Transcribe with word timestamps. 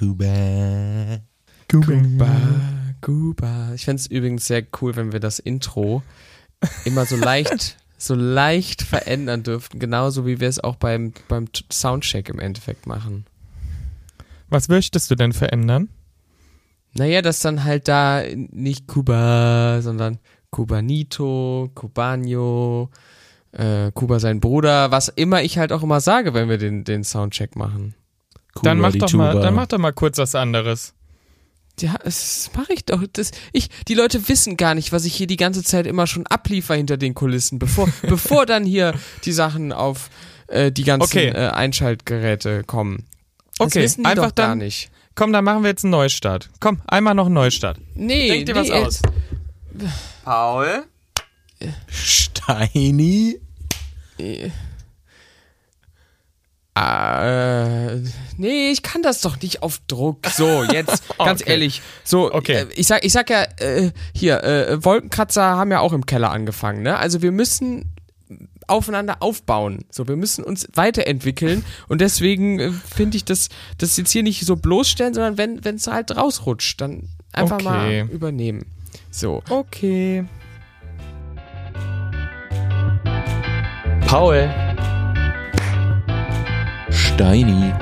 Kuba. 0.00 1.20
Kuba, 1.70 2.30
Kuba. 3.02 3.74
Ich 3.74 3.84
fände 3.84 4.00
es 4.00 4.06
übrigens 4.06 4.46
sehr 4.46 4.64
cool, 4.80 4.96
wenn 4.96 5.12
wir 5.12 5.20
das 5.20 5.38
Intro 5.38 6.02
immer 6.86 7.04
so 7.04 7.16
leicht, 7.16 7.76
so 7.98 8.14
leicht 8.14 8.80
verändern 8.80 9.42
dürften, 9.42 9.78
genauso 9.78 10.24
wie 10.24 10.40
wir 10.40 10.48
es 10.48 10.58
auch 10.58 10.76
beim, 10.76 11.12
beim 11.28 11.48
Soundcheck 11.70 12.30
im 12.30 12.38
Endeffekt 12.38 12.86
machen. 12.86 13.26
Was 14.48 14.70
möchtest 14.70 15.10
du 15.10 15.16
denn 15.16 15.34
verändern? 15.34 15.90
Naja, 16.94 17.20
dass 17.20 17.40
dann 17.40 17.64
halt 17.64 17.86
da 17.86 18.22
nicht 18.34 18.88
Kuba, 18.88 19.82
sondern 19.82 20.18
Kubanito, 20.50 21.70
Kubanio, 21.74 22.88
äh, 23.52 23.92
Kuba 23.92 24.18
sein 24.18 24.40
Bruder, 24.40 24.92
was 24.92 25.08
immer 25.08 25.42
ich 25.42 25.58
halt 25.58 25.72
auch 25.72 25.82
immer 25.82 26.00
sage, 26.00 26.32
wenn 26.32 26.48
wir 26.48 26.56
den, 26.56 26.84
den 26.84 27.04
Soundcheck 27.04 27.54
machen. 27.54 27.94
Kuba, 28.54 28.70
dann 28.70 28.78
mach 28.78 28.92
doch 28.92 29.12
mal, 29.12 29.40
dann 29.40 29.54
mach 29.54 29.66
doch 29.66 29.78
mal 29.78 29.92
kurz 29.92 30.18
was 30.18 30.34
anderes. 30.34 30.94
Ja, 31.80 31.94
das 32.04 32.50
mache 32.54 32.72
ich 32.74 32.84
doch. 32.84 33.02
Das, 33.12 33.30
ich, 33.52 33.68
die 33.88 33.94
Leute 33.94 34.28
wissen 34.28 34.56
gar 34.56 34.74
nicht, 34.74 34.92
was 34.92 35.04
ich 35.04 35.14
hier 35.14 35.26
die 35.26 35.36
ganze 35.36 35.62
Zeit 35.62 35.86
immer 35.86 36.06
schon 36.06 36.26
abliefer 36.26 36.74
hinter 36.74 36.96
den 36.96 37.14
Kulissen, 37.14 37.58
bevor, 37.58 37.88
bevor 38.02 38.46
dann 38.46 38.64
hier 38.64 38.94
die 39.24 39.32
Sachen 39.32 39.72
auf 39.72 40.10
äh, 40.48 40.70
die 40.70 40.84
ganzen 40.84 41.04
okay. 41.04 41.28
äh, 41.28 41.48
Einschaltgeräte 41.48 42.64
kommen. 42.64 43.06
Das 43.58 43.68
okay, 43.68 43.82
wissen 43.82 44.02
die 44.02 44.10
einfach 44.10 44.28
doch 44.28 44.34
gar 44.34 44.48
dann, 44.48 44.58
nicht. 44.58 44.90
Komm, 45.14 45.32
dann 45.32 45.44
machen 45.44 45.62
wir 45.62 45.70
jetzt 45.70 45.84
einen 45.84 45.92
Neustart. 45.92 46.50
Komm, 46.60 46.80
einmal 46.86 47.14
noch 47.14 47.26
einen 47.26 47.34
Neustart. 47.34 47.78
Nee, 47.94 48.28
Denk 48.28 48.46
dir 48.46 48.54
nee, 48.54 48.60
was 48.60 48.70
aus. 48.70 49.02
Paul? 50.24 50.84
Steini? 51.88 53.40
Äh. 56.80 57.96
Nee, 58.36 58.70
ich 58.70 58.82
kann 58.82 59.02
das 59.02 59.20
doch 59.20 59.40
nicht 59.40 59.62
auf 59.62 59.80
Druck. 59.86 60.26
So, 60.28 60.64
jetzt, 60.64 61.02
ganz 61.18 61.42
okay. 61.42 61.50
ehrlich. 61.50 61.82
So, 62.04 62.32
okay. 62.32 62.62
Äh, 62.62 62.66
ich 62.74 62.86
sag, 62.86 63.04
ich 63.04 63.12
sag 63.12 63.28
ja, 63.28 63.44
äh, 63.58 63.90
hier, 64.14 64.42
äh, 64.42 64.82
Wolkenkratzer 64.84 65.42
haben 65.42 65.70
ja 65.70 65.80
auch 65.80 65.92
im 65.92 66.06
Keller 66.06 66.30
angefangen, 66.30 66.82
ne? 66.82 66.98
Also 66.98 67.22
wir 67.22 67.32
müssen 67.32 67.92
aufeinander 68.66 69.16
aufbauen. 69.20 69.84
So, 69.90 70.08
wir 70.08 70.16
müssen 70.16 70.44
uns 70.44 70.68
weiterentwickeln 70.74 71.64
und 71.88 72.00
deswegen 72.00 72.60
äh, 72.60 72.70
finde 72.70 73.16
ich 73.16 73.24
das, 73.24 73.48
das 73.78 73.96
jetzt 73.96 74.12
hier 74.12 74.22
nicht 74.22 74.46
so 74.46 74.56
bloßstellen, 74.56 75.12
sondern 75.12 75.36
wenn 75.64 75.74
es 75.74 75.86
halt 75.86 76.16
rausrutscht, 76.16 76.80
dann 76.80 77.08
einfach 77.32 77.56
okay. 77.56 77.64
mal 78.04 78.08
übernehmen. 78.10 78.64
So. 79.10 79.42
Okay. 79.48 80.24
Paul. 84.06 84.48
Steini. 86.90 87.72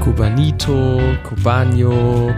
Cubanito, 0.00 1.00
Cubanio. 1.24 2.34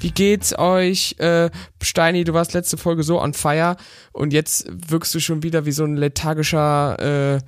Wie 0.00 0.10
geht's 0.10 0.56
euch? 0.58 1.16
Äh, 1.18 1.50
Steini, 1.82 2.24
du 2.24 2.34
warst 2.34 2.52
letzte 2.52 2.76
Folge 2.76 3.02
so 3.02 3.20
on 3.20 3.32
fire 3.34 3.76
und 4.12 4.32
jetzt 4.32 4.66
wirkst 4.70 5.14
du 5.14 5.20
schon 5.20 5.42
wieder 5.42 5.66
wie 5.66 5.72
so 5.72 5.84
ein 5.84 5.96
lethargischer, 5.96 7.36
äh, 7.36 7.40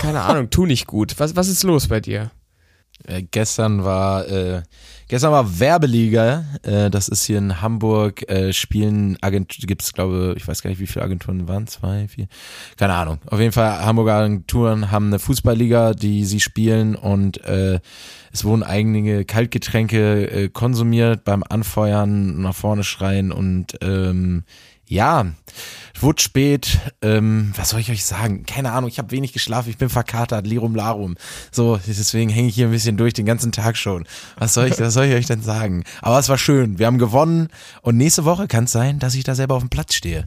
keine 0.00 0.22
Ahnung, 0.22 0.50
tu 0.50 0.66
nicht 0.66 0.86
gut. 0.86 1.14
Was, 1.18 1.36
was 1.36 1.48
ist 1.48 1.62
los 1.62 1.88
bei 1.88 2.00
dir? 2.00 2.30
Äh, 3.06 3.22
gestern 3.22 3.84
war 3.84 4.26
äh, 4.28 4.62
Gestern 5.06 5.32
war 5.32 5.60
Werbeliga, 5.60 6.44
äh, 6.62 6.88
das 6.88 7.08
ist 7.08 7.24
hier 7.24 7.36
in 7.36 7.60
Hamburg, 7.60 8.28
äh, 8.30 8.54
spielen 8.54 9.18
Agenturen, 9.20 9.66
gibt 9.66 9.82
es 9.82 9.92
glaube 9.92 10.34
ich 10.36 10.48
weiß 10.48 10.62
gar 10.62 10.70
nicht, 10.70 10.80
wie 10.80 10.86
viele 10.86 11.04
Agenturen 11.04 11.46
waren, 11.46 11.66
zwei, 11.66 12.08
vier, 12.08 12.26
keine 12.78 12.94
Ahnung. 12.94 13.18
Auf 13.26 13.38
jeden 13.38 13.52
Fall 13.52 13.84
Hamburger 13.84 14.14
Agenturen 14.14 14.90
haben 14.90 15.08
eine 15.08 15.18
Fußballliga, 15.18 15.92
die 15.92 16.24
sie 16.24 16.40
spielen 16.40 16.94
und 16.94 17.44
äh, 17.44 17.80
es 18.32 18.44
wurden 18.44 18.62
einige 18.62 19.26
Kaltgetränke 19.26 20.30
äh, 20.30 20.48
konsumiert 20.48 21.24
beim 21.24 21.44
Anfeuern, 21.46 22.40
nach 22.40 22.54
vorne 22.54 22.82
schreien 22.82 23.30
und 23.30 23.76
ähm, 23.82 24.44
ja, 24.86 25.26
wurde 26.00 26.22
spät. 26.22 26.78
Ähm, 27.02 27.52
was 27.56 27.70
soll 27.70 27.80
ich 27.80 27.90
euch 27.90 28.04
sagen? 28.04 28.44
Keine 28.46 28.72
Ahnung, 28.72 28.88
ich 28.88 28.98
habe 28.98 29.10
wenig 29.10 29.32
geschlafen, 29.32 29.70
ich 29.70 29.78
bin 29.78 29.88
verkatert, 29.88 30.46
Lirum 30.46 30.74
Larum. 30.74 31.16
So, 31.50 31.78
deswegen 31.86 32.30
hänge 32.30 32.48
ich 32.48 32.54
hier 32.54 32.66
ein 32.68 32.72
bisschen 32.72 32.96
durch 32.96 33.14
den 33.14 33.26
ganzen 33.26 33.52
Tag 33.52 33.76
schon. 33.76 34.06
Was 34.36 34.54
soll 34.54 34.68
ich, 34.68 34.78
was 34.78 34.94
soll 34.94 35.06
ich 35.06 35.14
euch 35.14 35.26
denn 35.26 35.42
sagen? 35.42 35.84
Aber 36.02 36.18
es 36.18 36.28
war 36.28 36.38
schön, 36.38 36.78
wir 36.78 36.86
haben 36.86 36.98
gewonnen 36.98 37.48
und 37.82 37.96
nächste 37.96 38.24
Woche 38.24 38.46
kann 38.48 38.64
es 38.64 38.72
sein, 38.72 38.98
dass 38.98 39.14
ich 39.14 39.24
da 39.24 39.34
selber 39.34 39.54
auf 39.54 39.62
dem 39.62 39.70
Platz 39.70 39.94
stehe. 39.94 40.26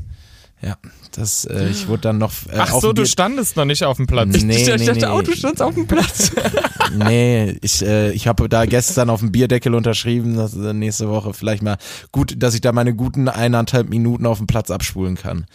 Ja, 0.61 0.75
das, 1.11 1.45
äh, 1.45 1.69
ich 1.69 1.87
wurde 1.87 2.01
dann 2.01 2.17
noch. 2.17 2.31
Äh, 2.49 2.57
Ach 2.57 2.79
so, 2.79 2.91
du 2.91 3.05
standest 3.05 3.57
noch 3.57 3.65
nicht 3.65 3.83
auf 3.83 3.97
dem 3.97 4.07
Platz. 4.07 4.41
Nee, 4.41 4.55
ich, 4.55 4.67
ich 4.67 4.85
dachte, 4.85 5.05
nee, 5.05 5.05
oh, 5.05 5.21
du 5.21 5.35
standst 5.35 5.61
auf 5.61 5.75
dem 5.75 5.85
Platz. 5.85 6.31
nee, 6.97 7.57
ich, 7.61 7.83
äh, 7.83 8.11
ich 8.11 8.27
habe 8.27 8.49
da 8.49 8.65
gestern 8.65 9.11
auf 9.11 9.19
dem 9.19 9.31
Bierdeckel 9.31 9.75
unterschrieben, 9.75 10.35
dass 10.35 10.55
äh, 10.55 10.73
nächste 10.73 11.09
Woche 11.09 11.33
vielleicht 11.33 11.61
mal 11.61 11.77
gut, 12.11 12.41
dass 12.41 12.55
ich 12.55 12.61
da 12.61 12.71
meine 12.71 12.95
guten 12.95 13.29
eineinhalb 13.29 13.89
Minuten 13.89 14.25
auf 14.25 14.39
dem 14.39 14.47
Platz 14.47 14.71
abspulen 14.71 15.15
kann. 15.15 15.45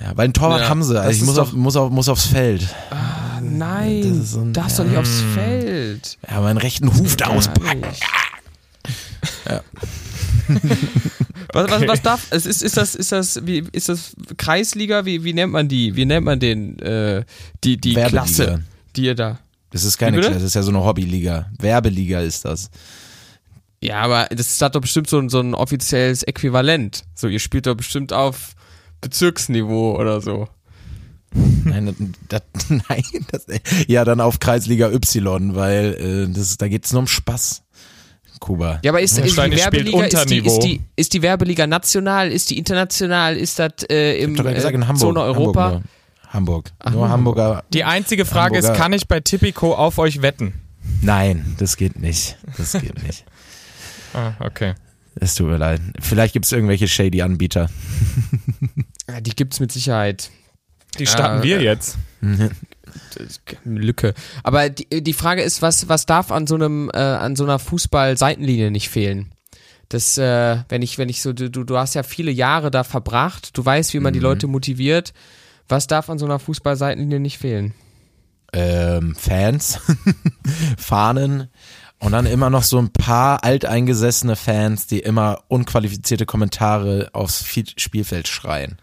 Ja, 0.00 0.12
weil 0.16 0.28
ein 0.28 0.32
Torwart 0.32 0.62
ja, 0.62 0.68
haben 0.70 0.82
sie. 0.82 0.98
Also 0.98 1.10
ich 1.10 1.26
muss, 1.26 1.36
auf, 1.36 1.52
muss, 1.52 1.76
auf, 1.76 1.90
muss 1.90 2.08
aufs 2.08 2.24
Feld. 2.24 2.66
Ah, 2.90 3.40
nein, 3.42 4.24
so 4.24 4.40
ein, 4.40 4.54
darfst 4.54 4.78
ja, 4.78 4.84
doch 4.84 4.90
nicht 4.90 4.98
aufs 4.98 5.22
Feld. 5.34 6.16
Ja, 6.26 6.40
meinen 6.40 6.56
rechten 6.56 6.90
Huf 6.94 7.16
da 7.16 7.26
auspacken. 7.26 7.82
Ja. 9.46 9.60
was, 11.52 11.70
was, 11.70 11.88
was 11.88 12.02
darf, 12.02 12.26
es 12.30 12.46
ist, 12.46 12.62
ist 12.62 12.76
das, 12.76 12.94
ist 12.94 13.12
das, 13.12 13.46
wie, 13.46 13.64
ist 13.72 13.88
das 13.88 14.14
Kreisliga? 14.36 15.04
Wie, 15.04 15.24
wie 15.24 15.32
nennt 15.32 15.52
man 15.52 15.68
die? 15.68 15.96
Wie 15.96 16.04
nennt 16.04 16.24
man 16.24 16.40
den, 16.40 16.78
äh, 16.80 17.24
die, 17.64 17.76
die 17.76 17.94
Klasse, 17.94 18.62
die 18.96 19.04
ihr 19.04 19.14
da? 19.14 19.38
Das 19.70 19.84
ist 19.84 19.98
keine 19.98 20.18
Klasse, 20.18 20.34
das 20.34 20.42
ist 20.42 20.54
ja 20.54 20.62
so 20.62 20.70
eine 20.70 20.84
Hobbyliga. 20.84 21.50
Werbeliga 21.58 22.20
ist 22.20 22.44
das. 22.44 22.70
Ja, 23.82 24.02
aber 24.02 24.26
das 24.30 24.60
hat 24.60 24.74
doch 24.74 24.80
bestimmt 24.80 25.08
so 25.08 25.18
ein, 25.18 25.28
so 25.28 25.40
ein 25.40 25.54
offizielles 25.54 26.22
Äquivalent. 26.22 27.04
So, 27.14 27.28
ihr 27.28 27.40
spielt 27.40 27.66
doch 27.66 27.76
bestimmt 27.76 28.12
auf 28.12 28.54
Bezirksniveau 29.00 29.98
oder 29.98 30.20
so. 30.20 30.48
Nein, 31.32 32.14
das, 32.28 32.42
nein 32.68 33.04
das, 33.30 33.46
ja, 33.86 34.04
dann 34.04 34.20
auf 34.20 34.40
Kreisliga 34.40 34.90
Y, 34.90 35.54
weil 35.54 35.94
äh, 35.94 36.32
das, 36.32 36.56
da 36.58 36.68
geht's 36.68 36.92
nur 36.92 37.00
um 37.00 37.06
Spaß. 37.06 37.62
Kuba. 38.40 38.80
Ja, 38.82 38.90
aber 38.90 39.00
ist, 39.00 39.18
ist 39.18 39.36
die 39.36 39.36
Werbeliga 39.36 40.04
ist 40.04 40.30
die, 40.30 40.38
ist, 40.38 40.58
die, 40.60 40.80
ist 40.96 41.12
die 41.12 41.22
Werbeliga 41.22 41.66
national, 41.66 42.32
ist 42.32 42.50
die 42.50 42.58
international, 42.58 43.36
ist 43.36 43.58
das 43.58 43.72
äh, 43.90 44.20
im 44.22 44.34
gesagt, 44.34 44.74
in 44.74 44.88
Hamburg, 44.88 45.00
Zone 45.00 45.20
Europa? 45.20 45.64
Hamburg. 45.64 45.84
Hamburg. 46.30 46.72
Ach, 46.78 46.92
nur 46.92 47.08
Hamburger. 47.08 47.64
Die 47.72 47.84
einzige 47.84 48.24
Frage 48.24 48.56
Hamburger. 48.56 48.72
ist, 48.72 48.80
kann 48.80 48.92
ich 48.92 49.08
bei 49.08 49.20
Tipico 49.20 49.74
auf 49.74 49.98
euch 49.98 50.22
wetten? 50.22 50.54
Nein, 51.02 51.56
das 51.58 51.76
geht 51.76 51.98
nicht. 51.98 52.38
Das 52.56 52.72
geht 52.72 53.02
nicht. 53.02 53.24
ah, 54.14 54.32
okay. 54.40 54.74
Es 55.16 55.34
tut 55.34 55.48
mir 55.48 55.56
leid. 55.56 55.80
Vielleicht 55.98 56.32
gibt 56.32 56.46
es 56.46 56.52
irgendwelche 56.52 56.88
shady 56.88 57.22
Anbieter. 57.22 57.68
ja, 59.08 59.20
die 59.20 59.34
gibt 59.34 59.54
es 59.54 59.60
mit 59.60 59.72
Sicherheit. 59.72 60.30
Die 60.98 61.06
starten 61.06 61.40
äh, 61.40 61.44
wir 61.44 61.62
jetzt. 61.62 61.98
Lücke. 63.64 64.14
Aber 64.42 64.68
die, 64.68 65.02
die 65.02 65.12
Frage 65.12 65.42
ist, 65.42 65.62
was, 65.62 65.88
was 65.88 66.06
darf 66.06 66.30
an 66.30 66.46
so 66.46 66.54
einem, 66.54 66.90
äh, 66.92 66.98
an 66.98 67.36
so 67.36 67.44
einer 67.44 67.58
Fußball-Seitenlinie 67.58 68.70
nicht 68.70 68.88
fehlen? 68.88 69.32
Das, 69.88 70.16
äh, 70.18 70.58
wenn 70.68 70.82
ich, 70.82 70.98
wenn 70.98 71.08
ich 71.08 71.20
so, 71.20 71.32
du, 71.32 71.48
du 71.50 71.76
hast 71.76 71.94
ja 71.94 72.02
viele 72.02 72.30
Jahre 72.30 72.70
da 72.70 72.84
verbracht, 72.84 73.56
du 73.56 73.64
weißt, 73.64 73.92
wie 73.92 74.00
man 74.00 74.12
mhm. 74.12 74.14
die 74.14 74.20
Leute 74.20 74.46
motiviert. 74.46 75.12
Was 75.68 75.86
darf 75.86 76.10
an 76.10 76.18
so 76.18 76.26
einer 76.26 76.38
Fußball-Seitenlinie 76.38 77.20
nicht 77.20 77.38
fehlen? 77.38 77.74
Ähm, 78.52 79.14
Fans, 79.16 79.78
Fahnen 80.76 81.48
und 82.00 82.12
dann 82.12 82.26
immer 82.26 82.50
noch 82.50 82.64
so 82.64 82.78
ein 82.78 82.90
paar 82.90 83.44
alteingesessene 83.44 84.34
Fans, 84.34 84.86
die 84.86 85.00
immer 85.00 85.44
unqualifizierte 85.48 86.26
Kommentare 86.26 87.10
aufs 87.12 87.44
Spielfeld 87.76 88.26
schreien. 88.26 88.78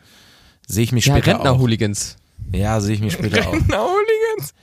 Sehe 0.67 0.83
ich 0.83 0.91
mich 0.91 1.07
ja, 1.07 1.15
später 1.15 1.33
Rentner-Hooligans. 1.33 2.17
Ja, 2.53 2.79
sehe 2.79 2.95
ich 2.95 3.01
mich 3.01 3.13
später 3.13 3.41
auch. 3.47 3.53
Rentner-Hooligans. 3.53 4.53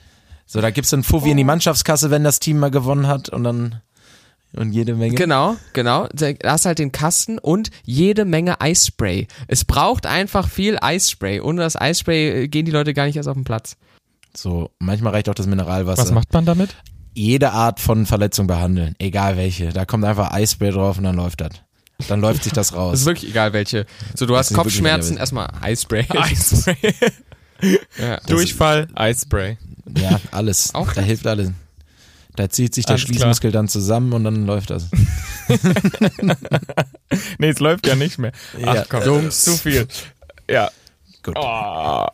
So, 0.47 0.61
da 0.61 0.71
gibt's 0.71 0.91
dann 0.91 1.03
Fuffi 1.03 1.29
oh. 1.29 1.31
in 1.31 1.37
die 1.37 1.45
Mannschaftskasse, 1.45 2.11
wenn 2.11 2.25
das 2.25 2.39
Team 2.39 2.59
mal 2.59 2.71
gewonnen 2.71 3.07
hat 3.07 3.29
und 3.29 3.45
dann 3.45 3.81
und 4.57 4.73
jede 4.73 4.95
Menge. 4.95 5.17
Genau, 5.17 5.57
genau. 5.73 6.09
Da 6.13 6.33
hast 6.45 6.65
halt 6.65 6.79
den 6.79 6.93
Kasten 6.93 7.39
und 7.39 7.71
jede 7.85 8.25
Menge 8.25 8.61
Eisspray. 8.61 9.27
Es 9.49 9.65
braucht 9.65 10.07
einfach 10.07 10.49
viel 10.49 10.79
Eisspray. 10.81 11.41
Ohne 11.41 11.63
das 11.63 11.81
Eisspray 11.81 12.45
äh, 12.45 12.49
gehen 12.49 12.65
die 12.65 12.71
Leute 12.71 12.95
gar 12.95 13.07
nicht 13.07 13.17
erst 13.17 13.29
auf 13.29 13.35
den 13.35 13.45
Platz. 13.45 13.77
So, 14.37 14.71
manchmal 14.79 15.13
reicht 15.13 15.29
auch 15.29 15.35
das 15.35 15.47
Mineralwasser. 15.47 16.03
Was 16.03 16.13
macht 16.13 16.33
man 16.33 16.45
damit? 16.45 16.77
Jede 17.15 17.53
Art 17.53 17.81
von 17.81 18.07
Verletzung 18.07 18.47
behandeln, 18.47 18.95
egal 18.99 19.37
welche. 19.37 19.73
Da 19.73 19.85
kommt 19.85 20.05
einfach 20.05 20.33
Eisspray 20.33 20.71
drauf 20.71 20.99
und 20.99 21.05
dann 21.05 21.17
läuft 21.17 21.41
das. 21.41 21.51
Dann 22.09 22.21
läuft 22.21 22.45
sich 22.45 22.53
das 22.53 22.73
raus. 22.77 22.93
Das 22.93 23.01
ist 23.01 23.07
wirklich 23.07 23.31
egal 23.31 23.53
welche. 23.53 23.87
So, 24.15 24.27
du 24.27 24.35
das 24.35 24.51
hast 24.51 24.57
Kopfschmerzen, 24.57 25.17
erstmal 25.17 25.49
Eisspray. 25.61 26.07
Eisspray. 26.11 26.95
Ja, 27.99 28.21
Durchfall, 28.27 28.89
Eisspray. 28.95 29.59
Ja, 29.97 30.21
alles. 30.31 30.75
Auch 30.75 30.93
da 30.93 31.01
hilft 31.01 31.27
alles. 31.27 31.51
Da 32.37 32.49
zieht 32.51 32.75
sich 32.75 32.85
der 32.85 32.95
alles 32.95 33.03
Schließmuskel 33.03 33.51
klar. 33.51 33.63
dann 33.63 33.69
zusammen 33.69 34.13
und 34.13 34.25
dann 34.25 34.45
läuft 34.45 34.71
das. 34.71 34.89
nee, 37.39 37.49
es 37.49 37.61
läuft 37.61 37.87
ja 37.87 37.95
nicht 37.95 38.19
mehr. 38.19 38.33
Ach 38.65 38.75
ja. 38.75 38.85
komm, 38.89 39.05
Jungs, 39.05 39.45
zu 39.45 39.53
viel. 39.53 39.87
Ja. 40.51 40.71
Gut. 41.23 41.37
Oh. 41.39 42.07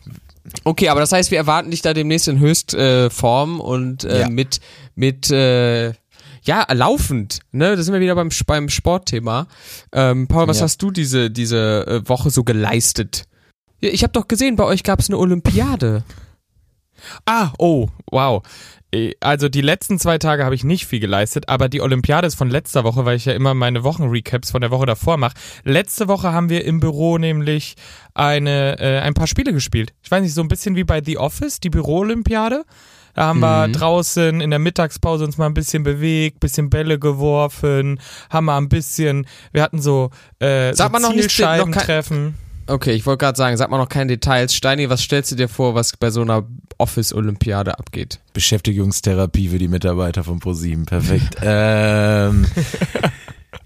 Okay, 0.65 0.89
aber 0.89 1.01
das 1.01 1.13
heißt, 1.13 1.31
wir 1.31 1.39
erwarten 1.39 1.71
dich 1.71 1.81
da 1.81 1.95
demnächst 1.95 2.29
in 2.29 2.39
Höchstform 2.39 3.59
äh, 3.59 3.63
und 3.63 4.05
äh, 4.05 4.21
ja. 4.21 4.29
mit, 4.29 4.61
mit 4.95 5.31
äh, 5.31 5.93
ja, 6.43 6.67
laufend, 6.73 7.41
ne? 7.53 7.77
Da 7.77 7.83
sind 7.83 7.93
wir 7.93 8.01
wieder 8.01 8.15
beim, 8.15 8.31
beim 8.47 8.69
Sportthema. 8.69 9.47
Ähm, 9.93 10.27
Paul, 10.27 10.49
was 10.49 10.59
ja. 10.59 10.65
hast 10.65 10.83
du 10.83 10.91
diese, 10.91 11.31
diese 11.31 11.87
äh, 11.87 12.09
Woche 12.09 12.31
so 12.31 12.45
geleistet? 12.45 13.25
Ich 13.81 14.03
habe 14.03 14.13
doch 14.13 14.29
gesehen, 14.29 14.57
bei 14.57 14.65
euch 14.65 14.83
gab 14.83 15.01
es 15.01 15.09
eine 15.09 15.19
Olympiade. 15.19 16.05
Ah, 17.25 17.53
oh, 17.59 17.89
wow. 18.11 18.43
Äh, 18.93 19.13
also 19.21 19.49
die 19.49 19.61
letzten 19.61 19.99
zwei 19.99 20.19
Tage 20.19 20.45
habe 20.45 20.55
ich 20.55 20.65
nicht 20.65 20.87
viel 20.87 21.01
geleistet, 21.01 21.49
aber 21.49 21.69
die 21.69 21.81
Olympiade 21.81 22.27
ist 22.27 22.35
von 22.35 22.51
letzter 22.51 22.85
Woche, 22.85 23.05
weil 23.05 23.17
ich 23.17 23.25
ja 23.25 23.33
immer 23.33 23.55
meine 23.55 23.85
Wochenrecaps 23.85 24.51
von 24.51 24.61
der 24.61 24.71
Woche 24.71 24.87
davor 24.87 25.17
mache. 25.17 25.35
Letzte 25.65 26.09
Woche 26.09 26.33
haben 26.33 26.49
wir 26.51 26.65
im 26.65 26.81
Büro 26.81 27.19
nämlich 27.19 27.75
eine, 28.15 28.79
äh, 28.79 29.01
ein 29.01 29.15
paar 29.15 29.27
Spiele 29.27 29.53
gespielt. 29.53 29.93
Ich 30.03 30.11
weiß 30.11 30.23
nicht, 30.23 30.35
so 30.35 30.43
ein 30.43 30.49
bisschen 30.49 30.77
wie 30.77 30.85
bei 30.85 31.03
The 31.03 31.19
Office, 31.19 31.61
die 31.61 31.71
Büro-Olympiade. 31.71 32.65
Da 33.15 33.27
haben 33.27 33.39
mhm. 33.39 33.43
wir 33.43 33.69
draußen 33.69 34.41
in 34.41 34.51
der 34.51 34.59
Mittagspause 34.59 35.25
uns 35.25 35.37
mal 35.37 35.47
ein 35.47 35.55
bisschen 35.55 35.83
bewegt, 35.83 36.39
bisschen 36.41 36.71
Bälle 36.71 36.99
geworfen, 36.99 38.01
haben 38.31 38.45
mal 38.47 38.59
ein 38.59 38.69
bisschen, 38.69 39.27
wir 39.53 39.63
hatten 39.63 39.81
so, 39.81 40.11
äh, 40.39 40.73
Sag 40.75 40.89
so 40.89 40.93
mal 40.93 41.01
noch 41.01 41.13
Zielscheiben 41.13 41.73
treffen. 41.73 42.37
Okay, 42.71 42.93
ich 42.93 43.05
wollte 43.05 43.25
gerade 43.25 43.37
sagen, 43.37 43.57
sag 43.57 43.69
mal 43.69 43.79
noch 43.79 43.89
keine 43.89 44.07
Details. 44.07 44.55
Steini, 44.55 44.89
was 44.89 45.03
stellst 45.03 45.33
du 45.33 45.37
dir 45.37 45.49
vor, 45.49 45.75
was 45.75 45.97
bei 45.97 46.11
so 46.11 46.21
einer 46.21 46.47
Office-Olympiade 46.79 47.77
abgeht? 47.77 48.21
Beschäftigungstherapie 48.33 49.49
für 49.49 49.59
die 49.59 49.67
Mitarbeiter 49.67 50.23
von 50.23 50.39
ProSieben, 50.39 50.87
perfekt. 50.87 51.37
ähm, 51.43 52.47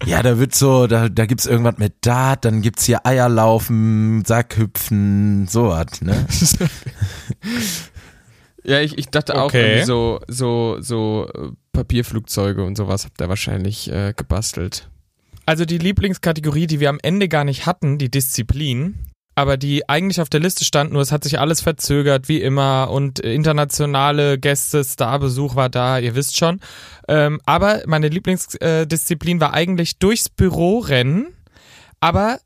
ja, 0.06 0.22
da 0.22 0.38
wird 0.38 0.54
so, 0.54 0.86
da, 0.86 1.10
da 1.10 1.26
gibt's 1.26 1.44
irgendwas 1.44 1.76
mit 1.76 1.94
Dart, 2.00 2.46
dann 2.46 2.62
gibt's 2.62 2.84
hier 2.86 3.04
Eierlaufen, 3.04 4.24
Sackhüpfen, 4.24 5.48
sowas, 5.48 6.00
ne? 6.00 6.26
ja, 8.64 8.80
ich, 8.80 8.96
ich 8.96 9.10
dachte 9.10 9.34
auch 9.34 9.46
okay. 9.46 9.66
irgendwie 9.66 9.84
so, 9.84 10.20
so, 10.28 10.78
so 10.80 11.28
äh, 11.34 11.48
Papierflugzeuge 11.74 12.64
und 12.64 12.76
sowas 12.76 13.04
habt 13.04 13.20
ihr 13.20 13.28
wahrscheinlich 13.28 13.92
äh, 13.92 14.14
gebastelt. 14.16 14.88
Also 15.46 15.64
die 15.64 15.78
Lieblingskategorie, 15.78 16.66
die 16.66 16.80
wir 16.80 16.88
am 16.88 16.98
Ende 17.02 17.28
gar 17.28 17.44
nicht 17.44 17.66
hatten, 17.66 17.98
die 17.98 18.10
Disziplin, 18.10 19.10
aber 19.34 19.56
die 19.56 19.88
eigentlich 19.88 20.20
auf 20.20 20.30
der 20.30 20.40
Liste 20.40 20.64
stand, 20.64 20.92
nur 20.92 21.02
es 21.02 21.12
hat 21.12 21.24
sich 21.24 21.38
alles 21.38 21.60
verzögert, 21.60 22.28
wie 22.28 22.40
immer, 22.40 22.90
und 22.90 23.18
internationale 23.18 24.38
Gäste, 24.38 24.84
Starbesuch 24.84 25.56
war 25.56 25.68
da, 25.68 25.98
ihr 25.98 26.14
wisst 26.14 26.36
schon. 26.36 26.60
Ähm, 27.08 27.40
aber 27.44 27.82
meine 27.86 28.08
Lieblingsdisziplin 28.08 29.40
war 29.40 29.52
eigentlich 29.52 29.98
durchs 29.98 30.28
Büro 30.28 30.78
rennen, 30.78 31.34
aber 32.00 32.38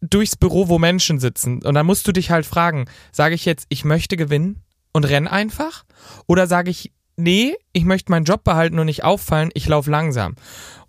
durchs 0.00 0.36
Büro, 0.36 0.68
wo 0.68 0.78
Menschen 0.78 1.18
sitzen. 1.18 1.62
Und 1.62 1.74
dann 1.74 1.86
musst 1.86 2.06
du 2.08 2.12
dich 2.12 2.30
halt 2.30 2.46
fragen, 2.46 2.86
sage 3.12 3.34
ich 3.34 3.44
jetzt, 3.44 3.66
ich 3.68 3.84
möchte 3.84 4.16
gewinnen 4.16 4.62
und 4.92 5.04
renn 5.04 5.28
einfach? 5.28 5.84
Oder 6.26 6.46
sage 6.46 6.70
ich, 6.70 6.92
nee, 7.16 7.54
ich 7.72 7.84
möchte 7.84 8.10
meinen 8.10 8.24
Job 8.24 8.44
behalten 8.44 8.78
und 8.78 8.86
nicht 8.86 9.04
auffallen, 9.04 9.50
ich 9.54 9.68
laufe 9.68 9.90
langsam. 9.90 10.36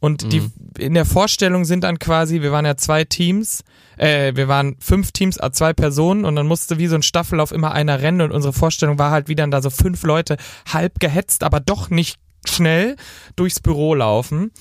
Und 0.05 0.23
mhm. 0.23 0.29
die 0.29 0.51
in 0.77 0.93
der 0.93 1.03
Vorstellung 1.03 1.65
sind 1.65 1.83
dann 1.83 1.97
quasi, 1.97 2.43
wir 2.43 2.51
waren 2.51 2.63
ja 2.63 2.77
zwei 2.77 3.05
Teams, 3.05 3.63
äh, 3.97 4.35
wir 4.35 4.47
waren 4.47 4.75
fünf 4.79 5.11
Teams, 5.11 5.39
a 5.39 5.51
zwei 5.51 5.73
Personen 5.73 6.25
und 6.25 6.35
dann 6.35 6.45
musste 6.45 6.77
wie 6.77 6.85
so 6.85 6.93
ein 6.93 7.01
Staffellauf 7.01 7.51
immer 7.51 7.71
einer 7.71 8.03
rennen 8.03 8.21
und 8.21 8.31
unsere 8.31 8.53
Vorstellung 8.53 8.99
war 8.99 9.09
halt, 9.09 9.29
wie 9.29 9.35
dann 9.35 9.49
da 9.49 9.63
so 9.63 9.71
fünf 9.71 10.03
Leute 10.03 10.37
halb 10.71 10.99
gehetzt, 10.99 11.43
aber 11.43 11.59
doch 11.59 11.89
nicht 11.89 12.19
schnell 12.47 12.97
durchs 13.35 13.59
Büro 13.59 13.95
laufen. 13.95 14.51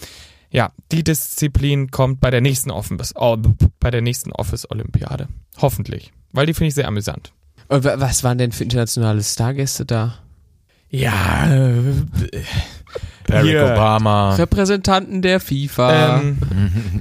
Ja, 0.49 0.73
die 0.91 1.05
Disziplin 1.05 1.91
kommt 1.91 2.21
bei 2.21 2.31
der 2.31 2.41
nächsten 2.41 2.71
Office, 2.71 3.13
oh, 3.15 3.37
bei 3.81 3.91
der 3.91 4.01
nächsten 4.01 4.33
Office 4.33 4.71
Olympiade. 4.71 5.29
Hoffentlich. 5.59 6.11
Weil 6.33 6.47
die 6.47 6.55
finde 6.55 6.69
ich 6.69 6.75
sehr 6.75 6.89
amüsant. 6.89 7.35
Und 7.69 7.85
was 7.85 8.25
waren 8.25 8.39
denn 8.39 8.53
für 8.53 8.63
internationale 8.63 9.23
Stargäste 9.23 9.85
da? 9.85 10.15
Ja, 10.89 11.53
äh, 11.53 11.93
Barack 13.27 13.45
Hier, 13.45 13.65
Obama. 13.65 14.35
Repräsentanten 14.35 15.23
der 15.23 15.41
FIFA. 15.41 16.21
Ähm, 16.21 16.39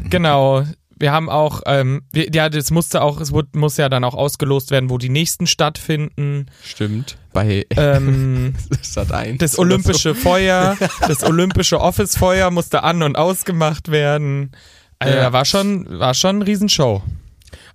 genau. 0.09 0.63
Wir 0.97 1.11
haben 1.11 1.29
auch, 1.29 1.61
ähm, 1.65 2.03
wir, 2.13 2.29
ja, 2.33 2.49
das 2.49 2.71
musste 2.71 3.01
auch, 3.01 3.19
es 3.19 3.31
wurde, 3.33 3.49
muss 3.55 3.77
ja 3.77 3.89
dann 3.89 4.03
auch 4.03 4.13
ausgelost 4.13 4.71
werden, 4.71 4.89
wo 4.89 4.97
die 4.97 5.09
nächsten 5.09 5.47
stattfinden. 5.47 6.45
Stimmt. 6.63 7.17
Bei 7.33 7.65
ähm, 7.71 8.53
das 9.37 9.59
olympische 9.59 10.13
so. 10.13 10.13
Feuer, 10.13 10.77
das 11.07 11.23
olympische 11.23 11.81
Office-Feuer 11.81 12.51
musste 12.51 12.83
an- 12.83 13.03
und 13.03 13.17
ausgemacht 13.17 13.91
werden. 13.91 14.51
Also, 14.99 15.17
ja. 15.17 15.33
war 15.33 15.45
schon, 15.45 15.99
war 15.99 16.13
schon 16.13 16.37
eine 16.37 16.47
Riesenshow. 16.47 17.01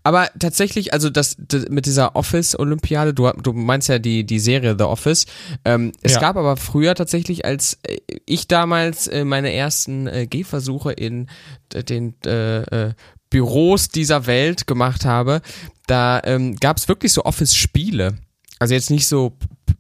Aber 0.03 0.29
tatsächlich, 0.39 0.93
also 0.93 1.11
das, 1.11 1.37
das 1.39 1.69
mit 1.69 1.87
dieser 1.87 2.17
Office-Olympiade, 2.17 3.15
du, 3.15 3.31
du 3.31 3.53
meinst 3.53 3.89
ja 3.89 3.99
die, 3.99 4.25
die 4.25 4.39
Serie 4.39 4.77
The 4.79 4.85
Office. 4.85 5.27
Ähm, 5.65 5.93
es 6.03 6.15
ja. 6.15 6.21
gab 6.21 6.37
aber 6.37 6.57
früher 6.57 6.95
tatsächlich, 6.95 7.45
als 7.45 7.79
äh, 7.83 7.99
ich 8.27 8.49
damals 8.49 9.07
äh, 9.07 9.25
meine 9.25 9.53
ersten 9.53 10.07
äh, 10.07 10.27
Gehversuche 10.27 10.93
in 10.93 11.29
den 11.73 12.15
äh, 12.25 12.63
äh, 12.63 12.95
Büros 13.31 13.89
dieser 13.89 14.27
Welt 14.27 14.67
gemacht 14.67 15.05
habe, 15.05 15.43
da 15.87 16.21
ähm, 16.25 16.57
gab 16.57 16.79
es 16.79 16.89
wirklich 16.89 17.13
so 17.13 17.25
Office-Spiele. 17.25 18.19
Also 18.59 18.75
jetzt 18.75 18.91
nicht 18.91 19.07
so 19.07 19.37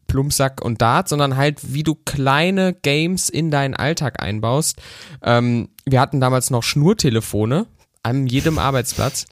Plumpsack 0.06 0.62
und 0.62 0.80
Dart, 0.82 1.08
sondern 1.08 1.36
halt, 1.36 1.72
wie 1.74 1.82
du 1.82 1.94
kleine 1.94 2.74
Games 2.74 3.28
in 3.28 3.50
deinen 3.50 3.74
Alltag 3.74 4.22
einbaust. 4.22 4.80
Ähm, 5.22 5.68
wir 5.84 6.00
hatten 6.00 6.20
damals 6.20 6.50
noch 6.50 6.62
Schnurtelefone 6.62 7.66
an 8.02 8.26
jedem 8.26 8.58
Arbeitsplatz. 8.58 9.26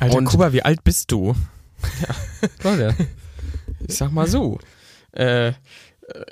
Alter, 0.00 0.16
und, 0.16 0.24
Kuba, 0.24 0.52
wie 0.52 0.62
alt 0.62 0.82
bist 0.84 1.10
du? 1.12 1.34
ja, 1.82 2.14
Leute, 2.62 2.94
ich 3.86 3.96
sag 3.96 4.12
mal 4.12 4.26
so. 4.26 4.58
Äh, 5.12 5.52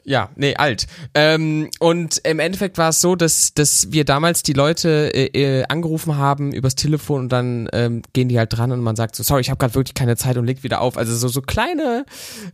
ja, 0.04 0.30
nee, 0.36 0.54
alt. 0.56 0.86
Ähm, 1.14 1.70
und 1.78 2.18
im 2.24 2.38
Endeffekt 2.38 2.78
war 2.78 2.90
es 2.90 3.00
so, 3.00 3.16
dass, 3.16 3.54
dass 3.54 3.92
wir 3.92 4.04
damals 4.04 4.42
die 4.42 4.52
Leute 4.52 5.10
äh, 5.14 5.60
äh, 5.60 5.64
angerufen 5.68 6.16
haben 6.16 6.52
übers 6.52 6.74
Telefon 6.74 7.22
und 7.22 7.28
dann 7.30 7.68
ähm, 7.72 8.02
gehen 8.12 8.28
die 8.28 8.38
halt 8.38 8.56
dran 8.56 8.72
und 8.72 8.80
man 8.80 8.96
sagt 8.96 9.16
so, 9.16 9.22
sorry, 9.22 9.40
ich 9.40 9.50
habe 9.50 9.58
gerade 9.58 9.74
wirklich 9.74 9.94
keine 9.94 10.16
Zeit 10.16 10.36
und 10.36 10.46
legt 10.46 10.62
wieder 10.62 10.80
auf. 10.80 10.96
Also 10.96 11.14
so, 11.14 11.28
so 11.28 11.42
kleine 11.42 12.04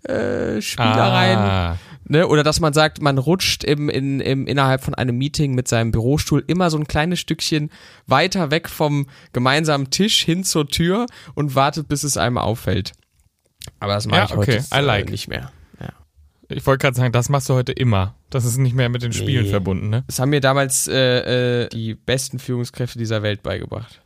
äh, 0.05 0.61
Spielereien. 0.61 1.39
Ah. 1.39 1.79
Ne? 2.07 2.29
Oder 2.29 2.43
dass 2.43 2.61
man 2.61 2.73
sagt, 2.73 3.01
man 3.01 3.19
rutscht 3.19 3.65
im, 3.65 3.89
in, 3.89 4.21
im, 4.21 4.47
innerhalb 4.47 4.83
von 4.83 4.95
einem 4.95 5.17
Meeting 5.17 5.55
mit 5.55 5.69
seinem 5.69 5.91
Bürostuhl 5.91 6.45
immer 6.47 6.71
so 6.71 6.77
ein 6.77 6.87
kleines 6.87 7.21
Stückchen 7.21 7.71
weiter 8.07 8.51
weg 8.51 8.69
vom 8.69 9.07
gemeinsamen 9.33 9.91
Tisch 9.91 10.23
hin 10.23 10.45
zur 10.45 10.69
Tür 10.69 11.07
und 11.35 11.55
wartet, 11.55 11.89
bis 11.89 12.05
es 12.05 12.17
einem 12.17 12.39
auffällt. 12.39 12.93
Aber 13.81 13.95
das 13.95 14.07
mache 14.07 14.19
ja, 14.19 14.25
ich 14.27 14.37
heute 14.37 14.65
okay. 14.71 14.81
like. 14.81 15.11
nicht 15.11 15.29
mehr. 15.29 15.51
Ich 16.55 16.65
wollte 16.67 16.83
gerade 16.83 16.97
sagen, 16.97 17.13
das 17.13 17.29
machst 17.29 17.49
du 17.49 17.55
heute 17.55 17.73
immer. 17.73 18.15
Das 18.31 18.45
ist 18.45 18.59
nicht 18.59 18.77
mehr 18.77 18.89
mit 18.89 19.03
den 19.03 19.13
Spielen 19.13 19.45
nee. 19.45 19.51
verbunden, 19.51 19.89
ne? 19.89 20.05
Das 20.07 20.21
haben 20.21 20.31
mir 20.31 20.41
damals 20.41 20.87
äh, 20.87 21.65
äh, 21.65 21.69
die 21.69 21.95
besten 21.95 22.39
Führungskräfte 22.39 22.97
dieser 22.97 23.23
Welt 23.23 23.43
beigebracht. 23.43 24.01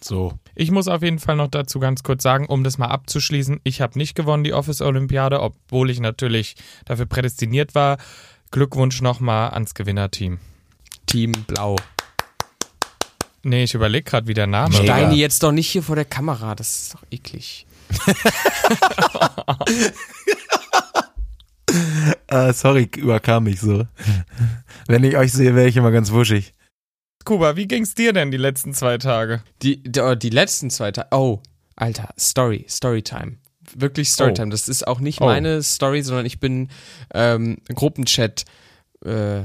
So. 0.00 0.38
Ich 0.54 0.70
muss 0.70 0.86
auf 0.86 1.02
jeden 1.02 1.18
Fall 1.18 1.36
noch 1.36 1.48
dazu 1.48 1.80
ganz 1.80 2.04
kurz 2.04 2.22
sagen, 2.22 2.46
um 2.46 2.62
das 2.62 2.78
mal 2.78 2.86
abzuschließen, 2.86 3.60
ich 3.64 3.80
habe 3.80 3.98
nicht 3.98 4.14
gewonnen 4.14 4.44
die 4.44 4.52
Office-Olympiade, 4.52 5.40
obwohl 5.40 5.90
ich 5.90 5.98
natürlich 5.98 6.54
dafür 6.84 7.06
prädestiniert 7.06 7.74
war. 7.74 7.98
Glückwunsch 8.52 9.00
nochmal 9.00 9.50
ans 9.50 9.74
Gewinnerteam. 9.74 10.38
Team 11.06 11.32
Blau. 11.46 11.76
Nee, 13.42 13.64
ich 13.64 13.74
überlege 13.74 14.04
gerade, 14.04 14.28
wie 14.28 14.34
der 14.34 14.46
Name 14.46 14.72
war. 14.72 14.82
Steini 14.82 15.16
jetzt 15.16 15.42
doch 15.42 15.50
nicht 15.50 15.68
hier 15.68 15.82
vor 15.82 15.96
der 15.96 16.04
Kamera, 16.04 16.54
das 16.54 16.76
ist 16.76 16.94
doch 16.94 17.02
eklig. 17.10 17.66
uh, 22.32 22.52
sorry, 22.52 22.88
überkam 22.96 23.44
mich 23.44 23.60
so. 23.60 23.86
Wenn 24.86 25.04
ich 25.04 25.16
euch 25.16 25.32
sehe, 25.32 25.54
wäre 25.54 25.68
ich 25.68 25.76
immer 25.76 25.90
ganz 25.90 26.10
wuschig. 26.10 26.54
Kuba, 27.24 27.56
wie 27.56 27.66
ging's 27.66 27.94
dir 27.94 28.12
denn 28.12 28.30
die 28.30 28.36
letzten 28.36 28.74
zwei 28.74 28.98
Tage? 28.98 29.42
Die, 29.62 29.82
die, 29.82 30.00
oh, 30.00 30.14
die 30.14 30.30
letzten 30.30 30.70
zwei 30.70 30.90
Tage. 30.90 31.08
Oh, 31.12 31.40
Alter, 31.76 32.08
Story, 32.18 32.66
Storytime. 32.68 33.36
Wirklich 33.74 34.10
Storytime. 34.10 34.48
Oh. 34.48 34.50
Das 34.50 34.68
ist 34.68 34.86
auch 34.86 35.00
nicht 35.00 35.20
oh. 35.20 35.26
meine 35.26 35.62
Story, 35.62 36.02
sondern 36.02 36.26
ich 36.26 36.40
bin 36.40 36.68
ähm, 37.14 37.58
Gruppenchat 37.72 38.44
äh, 39.04 39.42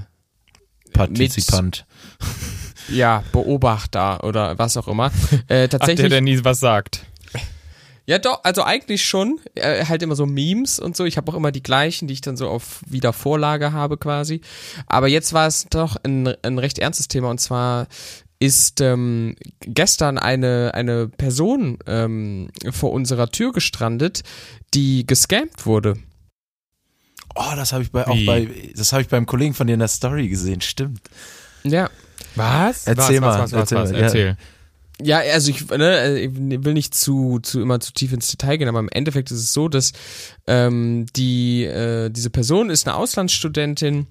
Partizipant. 0.93 1.85
Mit, 2.19 2.97
ja, 2.97 3.23
Beobachter 3.31 4.23
oder 4.23 4.57
was 4.57 4.77
auch 4.77 4.87
immer. 4.87 5.11
Äh, 5.47 5.67
tatsächlich. 5.67 5.99
Ach, 5.99 6.09
der, 6.09 6.09
der 6.09 6.21
nie 6.21 6.43
was 6.43 6.59
sagt. 6.59 7.05
Ja, 8.07 8.19
doch, 8.19 8.39
also 8.43 8.63
eigentlich 8.63 9.05
schon. 9.05 9.39
Äh, 9.55 9.85
halt 9.85 10.01
immer 10.01 10.15
so 10.15 10.25
Memes 10.25 10.79
und 10.79 10.95
so. 10.95 11.03
Ich 11.03 11.17
habe 11.17 11.29
auch 11.29 11.35
immer 11.35 11.51
die 11.51 11.61
gleichen, 11.61 12.07
die 12.07 12.13
ich 12.13 12.21
dann 12.21 12.37
so 12.37 12.47
auf 12.47 12.81
Wiedervorlage 12.87 13.73
habe 13.73 13.97
quasi. 13.97 14.41
Aber 14.87 15.09
jetzt 15.09 15.33
war 15.33 15.45
es 15.45 15.67
doch 15.69 15.97
ein, 16.03 16.33
ein 16.41 16.57
recht 16.57 16.79
ernstes 16.79 17.09
Thema 17.09 17.29
und 17.29 17.39
zwar 17.39 17.87
ist 18.39 18.81
ähm, 18.81 19.35
gestern 19.61 20.17
eine, 20.17 20.71
eine 20.73 21.07
Person 21.07 21.79
ähm, 21.85 22.49
vor 22.71 22.91
unserer 22.93 23.29
Tür 23.29 23.51
gestrandet, 23.51 24.23
die 24.73 25.05
gescampt 25.05 25.65
wurde. 25.65 25.95
Oh, 27.35 27.55
das 27.55 27.73
habe 27.73 27.83
ich 27.83 27.91
bei, 27.91 28.07
auch 28.07 28.25
bei, 28.25 28.47
das 28.75 28.93
habe 28.93 29.01
ich 29.01 29.09
beim 29.09 29.25
Kollegen 29.25 29.53
von 29.53 29.67
dir 29.67 29.73
in 29.73 29.79
der 29.79 29.87
Story 29.87 30.29
gesehen, 30.29 30.61
stimmt. 30.61 31.01
Ja. 31.63 31.89
Was? 32.35 32.87
Erzähl 32.87 33.21
was, 33.21 33.37
mal, 33.37 33.43
was, 33.43 33.51
was, 33.51 33.71
erzähl, 33.71 33.77
was, 33.77 33.91
erzähl. 33.91 34.27
Ja, 34.27 34.37
also 35.05 35.51
ich, 35.51 35.69
ne, 35.69 36.19
ich 36.19 36.31
will 36.33 36.73
nicht 36.73 36.95
zu, 36.95 37.39
zu 37.39 37.61
immer 37.61 37.79
zu 37.79 37.93
tief 37.93 38.13
ins 38.13 38.31
Detail 38.31 38.57
gehen, 38.57 38.67
aber 38.67 38.79
im 38.79 38.89
Endeffekt 38.89 39.29
ist 39.31 39.39
es 39.39 39.53
so, 39.53 39.69
dass 39.69 39.93
ähm, 40.47 41.05
die 41.15 41.65
äh, 41.65 42.09
diese 42.09 42.29
Person 42.29 42.69
ist 42.69 42.87
eine 42.87 42.95
Auslandsstudentin, 42.95 44.07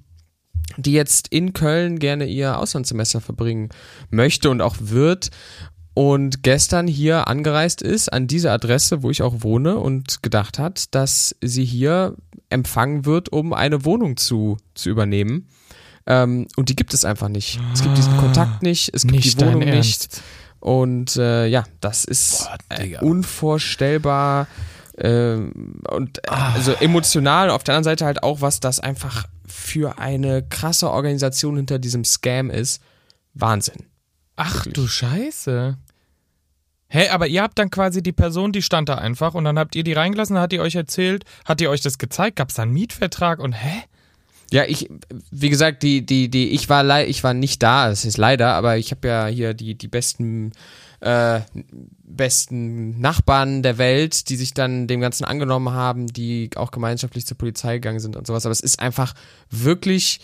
die 0.76 0.92
jetzt 0.92 1.28
in 1.28 1.52
Köln 1.52 1.98
gerne 1.98 2.26
ihr 2.26 2.58
Auslandssemester 2.58 3.20
verbringen 3.20 3.70
möchte 4.10 4.48
und 4.50 4.60
auch 4.60 4.76
wird 4.78 5.30
und 5.98 6.42
gestern 6.42 6.86
hier 6.86 7.26
angereist 7.26 7.80
ist 7.80 8.12
an 8.12 8.26
diese 8.26 8.52
Adresse, 8.52 9.02
wo 9.02 9.10
ich 9.10 9.22
auch 9.22 9.36
wohne 9.38 9.78
und 9.78 10.22
gedacht 10.22 10.58
hat, 10.58 10.94
dass 10.94 11.34
sie 11.40 11.64
hier 11.64 12.14
empfangen 12.50 13.06
wird, 13.06 13.32
um 13.32 13.54
eine 13.54 13.86
Wohnung 13.86 14.18
zu, 14.18 14.58
zu 14.74 14.90
übernehmen. 14.90 15.48
Ähm, 16.06 16.48
und 16.56 16.68
die 16.68 16.76
gibt 16.76 16.92
es 16.92 17.06
einfach 17.06 17.28
nicht. 17.28 17.60
Es 17.72 17.82
gibt 17.82 17.96
diesen 17.96 18.14
Kontakt 18.18 18.62
nicht, 18.62 18.90
es 18.92 19.04
gibt 19.04 19.14
Nicht 19.14 19.40
die 19.40 19.46
Wohnung 19.46 19.60
nicht. 19.60 20.20
Und 20.60 21.16
äh, 21.16 21.46
ja, 21.46 21.64
das 21.80 22.04
ist 22.04 22.48
Boah, 22.68 22.80
äh, 22.80 22.98
unvorstellbar 22.98 24.46
ähm, 24.98 25.82
und 25.90 26.18
äh, 26.18 26.30
also 26.30 26.72
emotional. 26.72 27.50
Auf 27.50 27.64
der 27.64 27.74
anderen 27.74 27.84
Seite 27.84 28.04
halt 28.04 28.22
auch, 28.22 28.40
was 28.40 28.60
das 28.60 28.80
einfach 28.80 29.26
für 29.46 29.98
eine 29.98 30.42
krasse 30.42 30.90
Organisation 30.90 31.56
hinter 31.56 31.78
diesem 31.78 32.04
Scam 32.04 32.50
ist. 32.50 32.82
Wahnsinn. 33.34 33.84
Ach 34.36 34.56
Wirklich. 34.66 34.74
du 34.74 34.86
Scheiße. 34.88 35.76
Hä, 36.88 37.08
aber 37.08 37.26
ihr 37.26 37.42
habt 37.42 37.58
dann 37.58 37.70
quasi 37.70 38.02
die 38.02 38.12
Person, 38.12 38.52
die 38.52 38.62
stand 38.62 38.88
da 38.88 38.94
einfach 38.96 39.34
und 39.34 39.44
dann 39.44 39.58
habt 39.58 39.74
ihr 39.74 39.82
die 39.82 39.92
reingelassen, 39.92 40.38
hat 40.38 40.52
die 40.52 40.60
euch 40.60 40.76
erzählt, 40.76 41.24
hat 41.44 41.58
die 41.60 41.68
euch 41.68 41.80
das 41.80 41.98
gezeigt, 41.98 42.36
gab's 42.36 42.54
da 42.54 42.62
einen 42.62 42.72
Mietvertrag 42.72 43.40
und 43.40 43.52
hä? 43.52 43.82
Ja, 44.52 44.64
ich, 44.64 44.88
wie 45.30 45.50
gesagt, 45.50 45.82
die, 45.82 46.06
die, 46.06 46.28
die, 46.28 46.50
ich 46.50 46.68
war 46.68 47.04
ich 47.04 47.24
war 47.24 47.34
nicht 47.34 47.62
da, 47.62 47.90
es 47.90 48.04
ist 48.04 48.16
leider, 48.16 48.54
aber 48.54 48.76
ich 48.76 48.92
habe 48.92 49.08
ja 49.08 49.26
hier 49.26 49.54
die, 49.54 49.74
die 49.74 49.88
besten, 49.88 50.52
äh, 51.00 51.40
besten 52.04 53.00
Nachbarn 53.00 53.62
der 53.62 53.78
Welt, 53.78 54.28
die 54.28 54.36
sich 54.36 54.54
dann 54.54 54.86
dem 54.86 55.00
Ganzen 55.00 55.24
angenommen 55.24 55.70
haben, 55.70 56.06
die 56.06 56.50
auch 56.54 56.70
gemeinschaftlich 56.70 57.26
zur 57.26 57.36
Polizei 57.36 57.74
gegangen 57.74 57.98
sind 57.98 58.16
und 58.16 58.26
sowas. 58.26 58.46
Aber 58.46 58.52
es 58.52 58.60
ist 58.60 58.78
einfach 58.78 59.14
wirklich, 59.50 60.20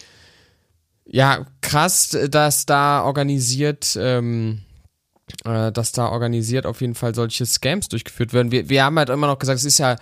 ja, 1.05 1.45
krass, 1.61 2.17
dass 2.31 2.65
da 2.65 3.03
organisiert, 3.03 3.99
ähm, 4.01 4.63
äh, 5.45 5.73
dass 5.73 5.91
da 5.91 6.09
organisiert 6.11 6.65
auf 6.65 6.81
jeden 6.81 6.95
Fall 6.95 7.15
solche 7.15 7.45
Scams 7.45 7.89
durchgeführt 7.89 8.33
werden. 8.33 8.53
Wir, 8.53 8.69
wir 8.69 8.85
haben 8.85 8.99
halt 8.99 9.09
immer 9.09 9.27
noch 9.27 9.41
gesagt, 9.41 9.59
es 9.59 9.65
ist 9.65 9.79
ja 9.79 9.97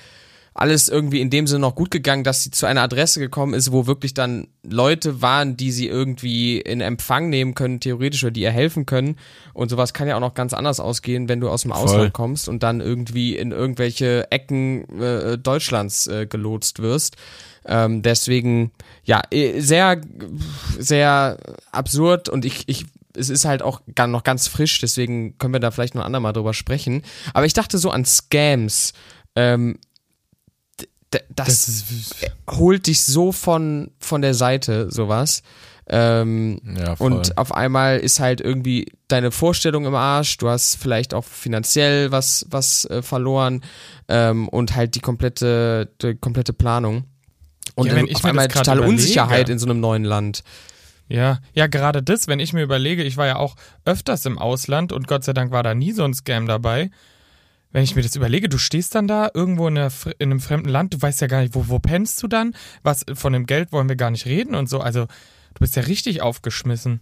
alles 0.54 0.88
irgendwie 0.88 1.20
in 1.20 1.30
dem 1.30 1.46
Sinne 1.46 1.60
noch 1.60 1.74
gut 1.74 1.90
gegangen, 1.90 2.24
dass 2.24 2.42
sie 2.42 2.50
zu 2.50 2.66
einer 2.66 2.82
Adresse 2.82 3.20
gekommen 3.20 3.54
ist, 3.54 3.72
wo 3.72 3.86
wirklich 3.86 4.14
dann 4.14 4.48
Leute 4.62 5.22
waren, 5.22 5.56
die 5.56 5.70
sie 5.70 5.86
irgendwie 5.86 6.60
in 6.60 6.80
Empfang 6.80 7.30
nehmen 7.30 7.54
können, 7.54 7.80
theoretisch, 7.80 8.24
oder 8.24 8.32
die 8.32 8.42
ihr 8.42 8.50
helfen 8.50 8.84
können. 8.84 9.16
Und 9.54 9.68
sowas 9.68 9.94
kann 9.94 10.08
ja 10.08 10.16
auch 10.16 10.20
noch 10.20 10.34
ganz 10.34 10.52
anders 10.52 10.80
ausgehen, 10.80 11.28
wenn 11.28 11.40
du 11.40 11.48
aus 11.48 11.62
dem 11.62 11.72
Ausland 11.72 12.12
kommst 12.12 12.48
und 12.48 12.62
dann 12.62 12.80
irgendwie 12.80 13.36
in 13.36 13.52
irgendwelche 13.52 14.30
Ecken 14.30 15.00
äh, 15.00 15.38
Deutschlands 15.38 16.06
äh, 16.08 16.26
gelotst 16.26 16.80
wirst. 16.80 17.16
Ähm, 17.64 18.02
deswegen, 18.02 18.72
ja, 19.04 19.22
eh, 19.30 19.60
sehr, 19.60 20.00
sehr 20.78 21.38
absurd 21.70 22.28
und 22.28 22.44
ich, 22.44 22.64
ich 22.66 22.86
es 23.12 23.28
ist 23.28 23.44
halt 23.44 23.62
auch 23.62 23.80
noch 24.06 24.22
ganz 24.22 24.46
frisch, 24.46 24.80
deswegen 24.80 25.36
können 25.38 25.52
wir 25.52 25.60
da 25.60 25.72
vielleicht 25.72 25.94
noch 25.94 26.02
ein 26.02 26.06
andermal 26.06 26.32
drüber 26.32 26.54
sprechen. 26.54 27.02
Aber 27.34 27.44
ich 27.44 27.52
dachte 27.52 27.76
so 27.78 27.90
an 27.90 28.04
Scams. 28.04 28.92
Ähm, 29.36 29.78
das, 31.10 31.22
Das 31.34 31.68
ist, 31.68 32.30
holt 32.50 32.86
dich 32.86 33.02
so 33.02 33.32
von, 33.32 33.90
von 33.98 34.22
der 34.22 34.34
Seite, 34.34 34.90
sowas. 34.90 35.42
Ähm, 35.88 36.60
Ja, 36.78 36.94
und 36.98 37.36
auf 37.36 37.52
einmal 37.52 37.98
ist 37.98 38.20
halt 38.20 38.40
irgendwie 38.40 38.92
deine 39.08 39.32
Vorstellung 39.32 39.86
im 39.86 39.94
Arsch, 39.96 40.36
du 40.36 40.48
hast 40.48 40.76
vielleicht 40.76 41.14
auch 41.14 41.24
finanziell 41.24 42.12
was, 42.12 42.46
was 42.48 42.84
äh, 42.84 43.02
verloren 43.02 43.62
ähm, 44.08 44.48
und 44.48 44.76
halt 44.76 44.94
die 44.94 45.00
komplette, 45.00 45.90
die 46.00 46.14
komplette 46.14 46.52
Planung. 46.52 47.04
Und 47.74 47.88
Ja, 47.88 47.94
auf 48.14 48.24
einmal 48.24 48.46
das 48.46 48.54
grad 48.54 48.66
total 48.66 48.78
überlege. 48.78 49.00
Unsicherheit 49.02 49.48
in 49.48 49.58
so 49.58 49.66
einem 49.66 49.80
neuen 49.80 50.04
Land. 50.04 50.44
ja, 51.08 51.40
ja, 51.54 51.66
gerade 51.66 52.04
das, 52.04 52.28
wenn 52.28 52.38
ich 52.38 52.52
mir 52.52 52.62
überlege, 52.62 53.02
ich 53.02 53.16
war 53.16 53.26
ja 53.26 53.36
auch 53.36 53.56
öfters 53.84 54.24
im 54.26 54.38
Ausland 54.38 54.92
und 54.92 55.08
Gott 55.08 55.24
sei 55.24 55.32
Dank 55.32 55.50
war 55.50 55.64
da 55.64 55.74
nie 55.74 55.90
so 55.90 56.04
ein 56.04 56.14
Scam 56.14 56.46
dabei. 56.46 56.90
Wenn 57.72 57.84
ich 57.84 57.94
mir 57.94 58.02
das 58.02 58.16
überlege, 58.16 58.48
du 58.48 58.58
stehst 58.58 58.94
dann 58.96 59.06
da 59.06 59.30
irgendwo 59.32 59.68
in, 59.68 59.78
einer, 59.78 59.92
in 60.18 60.30
einem 60.30 60.40
fremden 60.40 60.68
Land, 60.68 60.94
du 60.94 61.00
weißt 61.02 61.20
ja 61.20 61.28
gar 61.28 61.40
nicht, 61.42 61.54
wo, 61.54 61.68
wo 61.68 61.78
pennst 61.78 62.20
du 62.22 62.26
dann? 62.26 62.54
Was 62.82 63.04
von 63.14 63.32
dem 63.32 63.46
Geld 63.46 63.70
wollen 63.72 63.88
wir 63.88 63.94
gar 63.96 64.10
nicht 64.10 64.26
reden 64.26 64.54
und 64.56 64.68
so. 64.68 64.80
Also, 64.80 65.04
du 65.06 65.58
bist 65.60 65.76
ja 65.76 65.82
richtig 65.82 66.20
aufgeschmissen. 66.20 67.00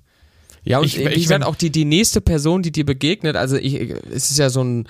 Ja, 0.64 0.78
und 0.80 0.84
Ich- 0.84 0.98
ich 0.98 1.28
mein- 1.30 1.42
auch 1.42 1.56
die, 1.56 1.70
die 1.70 1.86
nächste 1.86 2.20
Person, 2.20 2.62
die 2.62 2.72
dir 2.72 2.84
begegnet, 2.84 3.34
also 3.36 3.56
ich, 3.56 3.74
es 4.12 4.30
ist 4.30 4.38
ja 4.38 4.50
so 4.50 4.62
ein 4.62 4.86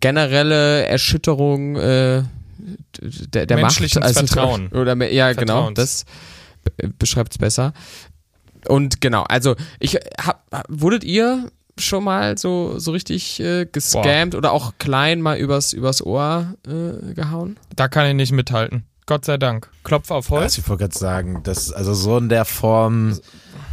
generelle 0.00 0.84
Erschütterung 0.86 1.76
äh, 1.76 2.22
der, 3.00 3.46
der 3.46 3.56
Menschliches 3.56 3.94
Macht. 3.96 4.04
Also, 4.04 4.26
Vertrauen. 4.26 4.68
Oder, 4.68 4.94
ja, 5.12 5.32
genau, 5.32 5.70
das 5.70 6.04
beschreibt 6.98 7.32
es 7.32 7.38
besser. 7.38 7.72
Und 8.66 9.00
genau, 9.00 9.22
also 9.22 9.54
ich 9.78 9.94
hab, 10.20 10.44
wurdet 10.68 11.04
ihr 11.04 11.50
schon 11.78 12.04
mal 12.04 12.36
so, 12.38 12.78
so 12.78 12.92
richtig 12.92 13.40
äh, 13.40 13.66
gescammt 13.66 14.34
oder 14.34 14.52
auch 14.52 14.74
klein 14.78 15.20
mal 15.20 15.38
übers, 15.38 15.72
übers 15.72 16.04
Ohr 16.04 16.54
äh, 16.66 17.14
gehauen? 17.14 17.56
Da 17.76 17.88
kann 17.88 18.06
ich 18.06 18.14
nicht 18.14 18.32
mithalten. 18.32 18.84
Gott 19.06 19.24
sei 19.24 19.38
Dank. 19.38 19.70
Klopf 19.84 20.10
auf 20.10 20.28
Holz. 20.28 20.42
Also 20.42 20.60
ich 20.60 20.68
wollte 20.68 20.84
gerade 20.84 20.98
sagen, 20.98 21.40
das, 21.42 21.72
also 21.72 21.94
so 21.94 22.18
in 22.18 22.28
der 22.28 22.44
Form 22.44 23.18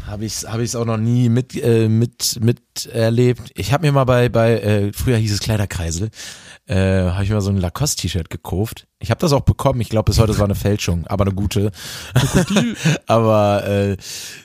habe 0.07 0.25
ich 0.25 0.33
es 0.33 0.47
hab 0.47 0.59
ich's 0.59 0.75
auch 0.75 0.85
noch 0.85 0.97
nie 0.97 1.29
mit, 1.29 1.55
äh, 1.55 1.87
mit, 1.87 2.39
miterlebt. 2.41 3.51
Ich 3.55 3.73
habe 3.73 3.85
mir 3.85 3.91
mal 3.91 4.03
bei, 4.05 4.29
bei 4.29 4.59
äh, 4.59 4.93
früher 4.93 5.17
hieß 5.17 5.31
es 5.33 5.39
Kleiderkreisel, 5.39 6.09
äh, 6.67 6.75
habe 6.75 7.23
ich 7.23 7.29
mir 7.29 7.35
mal 7.35 7.41
so 7.41 7.49
ein 7.51 7.57
Lacoste-T-Shirt 7.57 8.29
gekauft. 8.29 8.87
Ich 8.99 9.09
habe 9.11 9.19
das 9.19 9.33
auch 9.33 9.41
bekommen. 9.41 9.81
Ich 9.81 9.89
glaube 9.89 10.09
bis 10.11 10.19
heute, 10.19 10.31
es 10.31 10.39
war 10.39 10.45
eine 10.45 10.55
Fälschung, 10.55 11.05
aber 11.07 11.25
eine 11.25 11.33
gute. 11.35 11.71
aber 13.07 13.65
äh, 13.67 13.97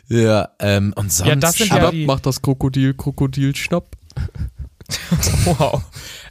ja, 0.09 0.49
ähm, 0.59 0.93
und 0.97 1.13
sonst. 1.13 1.29
Ja, 1.29 1.37
das 1.37 1.57
sind 1.57 1.71
ja 1.71 1.77
Aber 1.79 1.91
die- 1.93 2.07
macht 2.07 2.27
das 2.27 2.43
Krokodil, 2.43 2.95
Krokodil, 2.95 3.55
Schnapp. 3.57 3.97
Wow. 5.45 5.83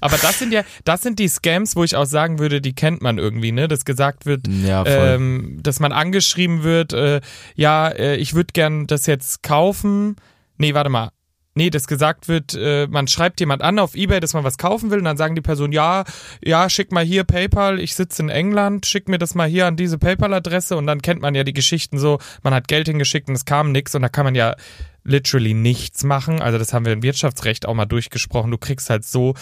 Aber 0.02 0.18
das 0.18 0.40
sind 0.40 0.54
ja, 0.54 0.64
das 0.86 1.02
sind 1.02 1.20
die 1.20 1.28
Scams, 1.28 1.76
wo 1.76 1.84
ich 1.84 1.96
auch 1.96 2.06
sagen 2.06 2.40
würde, 2.40 2.62
die 2.62 2.74
kennt 2.74 3.02
man 3.02 3.18
irgendwie, 3.18 3.52
ne? 3.52 3.68
Dass 3.68 3.86
gesagt 3.86 4.26
wird, 4.26 4.48
ja, 4.48 4.86
ähm, 4.86 5.60
dass 5.62 5.80
man 5.80 5.92
angeschrieben 5.92 6.64
wird, 6.64 6.94
äh, 6.94 7.22
ja, 7.56 7.90
äh, 7.90 8.16
ich 8.16 8.34
würde 8.34 8.54
gern 8.54 8.88
das 8.88 9.06
jetzt 9.08 9.44
kaufen. 9.44 10.16
Nee, 10.58 10.74
warte 10.74 10.90
mal. 10.90 11.12
Nee, 11.56 11.72
dass 11.72 11.88
gesagt 11.88 12.28
wird, 12.28 12.56
äh, 12.56 12.88
man 12.88 13.08
schreibt 13.08 13.40
jemand 13.42 13.62
an 13.62 13.80
auf 13.80 13.96
Ebay, 13.96 14.22
dass 14.22 14.34
man 14.34 14.44
was 14.44 14.58
kaufen 14.58 14.92
will 14.92 15.00
und 15.00 15.04
dann 15.04 15.18
sagen 15.18 15.36
die 15.36 15.42
Person, 15.42 15.72
ja, 15.72 16.06
ja, 16.42 16.70
schick 16.70 16.92
mal 16.92 17.04
hier 17.04 17.26
PayPal, 17.26 17.80
ich 17.80 17.96
sitze 17.96 18.22
in 18.22 18.30
England, 18.30 18.86
schick 18.86 19.10
mir 19.10 19.18
das 19.18 19.36
mal 19.36 19.48
hier 19.48 19.66
an 19.66 19.76
diese 19.76 19.98
PayPal-Adresse 19.98 20.78
und 20.78 20.88
dann 20.88 21.02
kennt 21.02 21.22
man 21.22 21.36
ja 21.36 21.44
die 21.44 21.52
Geschichten 21.52 21.98
so, 21.98 22.20
man 22.44 22.54
hat 22.54 22.68
Geld 22.70 22.88
hingeschickt 22.88 23.28
und 23.28 23.36
es 23.36 23.44
kam 23.46 23.74
nix 23.74 23.94
und 23.94 24.04
da 24.04 24.10
kann 24.10 24.26
man 24.26 24.36
ja 24.36 24.56
literally 25.04 25.54
nichts 25.54 26.04
machen. 26.04 26.42
Also 26.42 26.58
das 26.58 26.74
haben 26.74 26.86
wir 26.86 26.94
im 26.94 27.04
Wirtschaftsrecht 27.04 27.66
auch 27.66 27.74
mal 27.74 27.86
durchgesprochen. 27.86 28.52
Du 28.52 28.58
kriegst 28.58 28.90
halt 28.90 29.06
so 29.06 29.34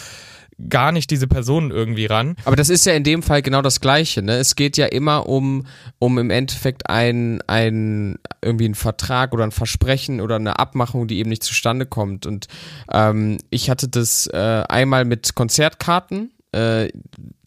gar 0.68 0.90
nicht 0.90 1.10
diese 1.10 1.28
Personen 1.28 1.70
irgendwie 1.70 2.06
ran. 2.06 2.34
Aber 2.44 2.56
das 2.56 2.68
ist 2.68 2.84
ja 2.84 2.92
in 2.94 3.04
dem 3.04 3.22
Fall 3.22 3.42
genau 3.42 3.62
das 3.62 3.80
Gleiche. 3.80 4.22
Ne? 4.22 4.36
Es 4.36 4.56
geht 4.56 4.76
ja 4.76 4.86
immer 4.86 5.28
um, 5.28 5.66
um 5.98 6.18
im 6.18 6.30
Endeffekt 6.30 6.90
ein, 6.90 7.40
ein 7.46 8.18
irgendwie 8.42 8.68
ein 8.68 8.74
Vertrag 8.74 9.32
oder 9.32 9.44
ein 9.44 9.52
Versprechen 9.52 10.20
oder 10.20 10.36
eine 10.36 10.58
Abmachung, 10.58 11.06
die 11.06 11.18
eben 11.18 11.30
nicht 11.30 11.44
zustande 11.44 11.86
kommt. 11.86 12.26
Und 12.26 12.48
ähm, 12.92 13.38
ich 13.50 13.70
hatte 13.70 13.88
das 13.88 14.26
äh, 14.26 14.64
einmal 14.68 15.04
mit 15.04 15.34
Konzertkarten. 15.34 16.32
Äh, 16.50 16.88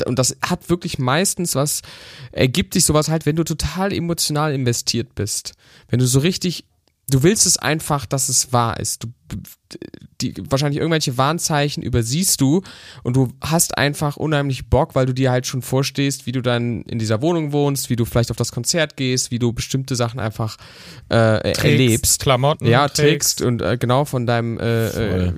und 0.05 0.17
das 0.17 0.37
hat 0.41 0.69
wirklich 0.69 0.99
meistens 0.99 1.55
was, 1.55 1.81
ergibt 2.31 2.73
sich 2.73 2.85
sowas 2.85 3.09
halt, 3.09 3.25
wenn 3.25 3.35
du 3.35 3.43
total 3.43 3.91
emotional 3.91 4.53
investiert 4.53 5.15
bist. 5.15 5.53
Wenn 5.89 5.99
du 5.99 6.05
so 6.05 6.19
richtig 6.19 6.65
du 7.09 7.23
willst 7.23 7.45
es 7.45 7.57
einfach, 7.57 8.05
dass 8.05 8.29
es 8.29 8.53
wahr 8.53 8.79
ist. 8.79 9.03
Du, 9.03 9.07
die, 10.21 10.33
wahrscheinlich 10.49 10.79
irgendwelche 10.79 11.17
Warnzeichen 11.17 11.83
übersiehst 11.83 12.39
du 12.41 12.61
und 13.03 13.15
du 13.15 13.29
hast 13.41 13.77
einfach 13.77 14.17
unheimlich 14.17 14.69
Bock, 14.69 14.95
weil 14.95 15.05
du 15.05 15.13
dir 15.13 15.31
halt 15.31 15.47
schon 15.47 15.61
vorstehst, 15.61 16.25
wie 16.25 16.31
du 16.31 16.41
dann 16.41 16.83
in 16.83 16.99
dieser 16.99 17.21
Wohnung 17.21 17.51
wohnst, 17.51 17.89
wie 17.89 17.95
du 17.95 18.05
vielleicht 18.05 18.31
auf 18.31 18.37
das 18.37 18.51
Konzert 18.51 18.97
gehst, 18.97 19.31
wie 19.31 19.39
du 19.39 19.53
bestimmte 19.53 19.95
Sachen 19.95 20.19
einfach 20.19 20.57
äh, 21.09 21.51
erlebst. 21.51 22.21
Klamotten. 22.21 22.67
Ja, 22.67 22.87
trägst 22.87 23.41
und 23.41 23.61
äh, 23.61 23.77
genau 23.77 24.05
von 24.05 24.25
deinem 24.25 24.59
äh, 24.59 24.87
äh. 24.87 25.33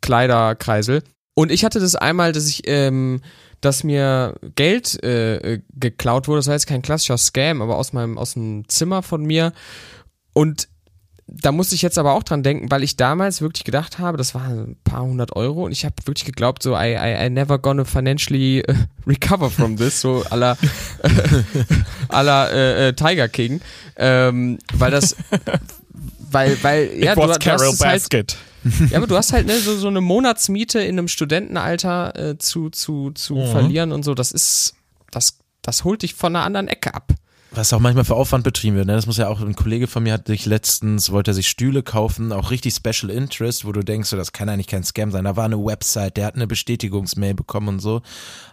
Kleiderkreisel. 0.00 1.02
Und 1.34 1.50
ich 1.52 1.64
hatte 1.64 1.80
das 1.80 1.96
einmal, 1.96 2.32
dass 2.32 2.48
ich, 2.48 2.62
ähm, 2.66 3.20
dass 3.60 3.84
mir 3.84 4.34
Geld 4.54 5.02
äh, 5.02 5.36
äh, 5.36 5.62
geklaut 5.74 6.28
wurde. 6.28 6.38
Das 6.38 6.46
war 6.46 6.54
jetzt 6.54 6.66
kein 6.66 6.82
klassischer 6.82 7.18
Scam, 7.18 7.60
aber 7.60 7.76
aus 7.76 7.92
meinem, 7.92 8.16
aus 8.16 8.34
dem 8.34 8.68
Zimmer 8.68 9.02
von 9.02 9.24
mir. 9.24 9.52
Und 10.32 10.68
da 11.28 11.50
musste 11.50 11.74
ich 11.74 11.82
jetzt 11.82 11.98
aber 11.98 12.12
auch 12.12 12.22
dran 12.22 12.44
denken, 12.44 12.70
weil 12.70 12.84
ich 12.84 12.96
damals 12.96 13.40
wirklich 13.40 13.64
gedacht 13.64 13.98
habe, 13.98 14.16
das 14.16 14.34
waren 14.34 14.70
ein 14.70 14.76
paar 14.84 15.02
hundert 15.02 15.34
Euro 15.34 15.64
und 15.64 15.72
ich 15.72 15.84
habe 15.84 15.94
wirklich 16.04 16.24
geglaubt, 16.24 16.62
so 16.62 16.76
I, 16.76 16.94
I, 16.94 17.26
I 17.26 17.30
never 17.30 17.58
gonna 17.58 17.84
financially 17.84 18.60
äh, 18.60 18.74
recover 19.06 19.50
from 19.50 19.76
this, 19.76 20.00
so 20.00 20.24
la, 20.30 20.56
à 22.08 22.22
la 22.22 22.48
äh, 22.48 22.88
äh, 22.88 22.92
Tiger 22.92 23.28
King, 23.28 23.60
ähm, 23.96 24.58
weil 24.72 24.92
das, 24.92 25.16
weil, 26.30 26.56
weil, 26.62 26.92
ja, 26.96 27.12
It 27.12 27.18
du, 27.18 27.22
was 27.22 27.38
du 27.38 27.44
Carol 27.44 27.72
es 27.72 27.80
halt, 27.80 28.02
Basket. 28.02 28.36
ja, 28.90 28.98
aber 28.98 29.08
du 29.08 29.16
hast 29.16 29.32
halt 29.32 29.46
ne, 29.46 29.58
so, 29.58 29.76
so 29.76 29.88
eine 29.88 30.00
Monatsmiete 30.00 30.78
in 30.78 30.96
einem 30.96 31.08
Studentenalter 31.08 32.16
äh, 32.16 32.38
zu, 32.38 32.70
zu, 32.70 33.10
zu 33.10 33.34
mhm. 33.34 33.50
verlieren 33.50 33.90
und 33.90 34.04
so, 34.04 34.14
das 34.14 34.30
ist, 34.30 34.76
das, 35.10 35.38
das 35.62 35.82
holt 35.82 36.02
dich 36.02 36.14
von 36.14 36.36
einer 36.36 36.44
anderen 36.44 36.68
Ecke 36.68 36.94
ab 36.94 37.12
was 37.56 37.72
auch 37.72 37.80
manchmal 37.80 38.04
für 38.04 38.14
Aufwand 38.14 38.44
betrieben 38.44 38.76
wird. 38.76 38.86
Ne? 38.86 38.94
Das 38.94 39.06
muss 39.06 39.16
ja 39.16 39.28
auch, 39.28 39.40
ein 39.40 39.56
Kollege 39.56 39.86
von 39.86 40.02
mir 40.02 40.12
hat 40.12 40.26
sich 40.26 40.46
letztens, 40.46 41.10
wollte 41.10 41.30
er 41.30 41.34
sich 41.34 41.48
Stühle 41.48 41.82
kaufen, 41.82 42.32
auch 42.32 42.50
richtig 42.50 42.74
Special 42.74 43.10
Interest, 43.10 43.64
wo 43.64 43.72
du 43.72 43.82
denkst, 43.82 44.08
so, 44.08 44.16
das 44.16 44.32
kann 44.32 44.48
eigentlich 44.48 44.66
kein 44.66 44.84
Scam 44.84 45.10
sein. 45.10 45.24
Da 45.24 45.36
war 45.36 45.44
eine 45.44 45.58
Website, 45.58 46.16
der 46.16 46.26
hat 46.26 46.34
eine 46.34 46.46
Bestätigungsmail 46.46 47.34
bekommen 47.34 47.68
und 47.68 47.80
so. 47.80 48.02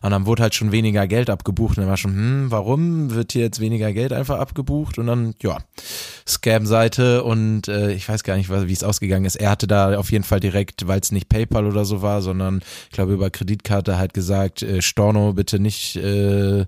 Und 0.01 0.12
dann 0.12 0.25
wurde 0.25 0.43
halt 0.43 0.55
schon 0.55 0.72
weniger 0.72 1.07
Geld 1.07 1.29
abgebucht. 1.29 1.77
Und 1.77 1.83
er 1.83 1.89
war 1.89 1.98
schon, 1.98 2.13
hm, 2.13 2.45
warum 2.51 3.12
wird 3.12 3.33
hier 3.33 3.43
jetzt 3.43 3.60
weniger 3.60 3.91
Geld 3.93 4.13
einfach 4.13 4.39
abgebucht? 4.39 4.98
Und 4.98 5.07
dann, 5.07 5.36
ja, 5.41 5.57
Scam-Seite 6.27 7.24
und 7.24 7.67
äh, 7.67 7.91
ich 7.91 8.07
weiß 8.07 8.24
gar 8.24 8.38
nicht, 8.38 8.50
wie 8.50 8.74
es 8.74 8.83
ausgegangen 8.83 9.25
ist. 9.25 9.36
Er 9.36 9.50
hatte 9.50 9.67
da 9.67 9.98
auf 9.98 10.12
jeden 10.12 10.24
Fall 10.24 10.39
direkt, 10.39 10.88
weil 10.88 11.00
es 11.00 11.12
nicht 11.12 11.29
PayPal 11.29 11.65
oder 11.65 11.86
so 11.86 12.01
war, 12.01 12.22
sondern 12.22 12.62
ich 12.86 12.91
glaube 12.91 13.13
über 13.13 13.29
Kreditkarte 13.29 13.98
halt 13.98 14.13
gesagt, 14.13 14.62
äh, 14.62 14.81
Storno 14.81 15.33
bitte 15.33 15.60
nicht 15.60 15.98
äh, 15.98 16.65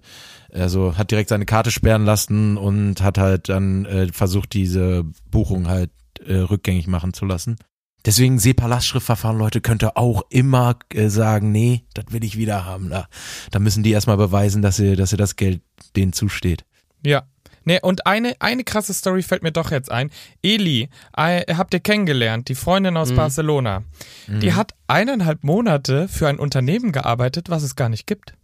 also 0.56 0.98
hat 0.98 1.12
direkt 1.12 1.30
seine 1.30 1.46
Karte 1.46 1.72
sperren 1.72 2.06
lassen 2.06 2.58
und 2.58 3.02
hat 3.02 3.18
halt 3.18 3.50
dann 3.50 3.86
äh, 3.86 4.08
versucht, 4.12 4.54
diese 4.54 5.06
Buchung 5.30 5.68
halt 5.68 5.92
äh, 6.26 6.36
rückgängig 6.36 6.88
machen 6.88 7.14
zu 7.14 7.26
lassen. 7.26 7.58
Deswegen 8.06 8.38
SEPA-Lastschriftverfahren, 8.38 9.38
Leute, 9.38 9.62
könnte 9.62 9.98
auch 9.98 10.24
immer 10.30 10.78
äh, 10.94 11.10
sagen, 11.10 11.52
nee, 11.52 11.84
das 11.96 12.06
will 12.10 12.24
ich 12.24 12.38
wieder 12.38 12.66
haben. 12.66 12.90
Da, 12.90 13.08
da 13.50 13.60
müssen 13.60 13.84
die 13.84 13.92
erstmal 13.92 14.18
beweisen, 14.18 14.62
dass 14.62 14.76
sie, 14.78 14.96
dass 14.96 15.10
sie 15.10 15.18
das 15.18 15.36
Geld 15.36 15.62
denen 15.96 16.14
zusteht. 16.14 16.66
Ja. 17.04 17.24
Nee, 17.68 17.80
und 17.82 18.06
eine, 18.06 18.36
eine 18.40 18.64
krasse 18.64 18.94
Story 18.94 19.24
fällt 19.24 19.42
mir 19.42 19.52
doch 19.52 19.72
jetzt 19.72 19.92
ein. 19.92 20.12
Eli, 20.44 20.90
äh, 21.18 21.56
habt 21.56 21.74
ihr 21.74 21.80
kennengelernt, 21.80 22.48
die 22.48 22.54
Freundin 22.54 22.96
aus 22.96 23.10
mhm. 23.10 23.16
Barcelona. 23.16 23.84
Mhm. 24.28 24.40
Die 24.40 24.54
hat 24.54 24.74
eineinhalb 24.86 25.44
Monate 25.44 26.08
für 26.08 26.28
ein 26.28 26.38
Unternehmen 26.38 26.92
gearbeitet, 26.92 27.50
was 27.50 27.64
es 27.64 27.76
gar 27.76 27.90
nicht 27.90 28.06
gibt. 28.06 28.36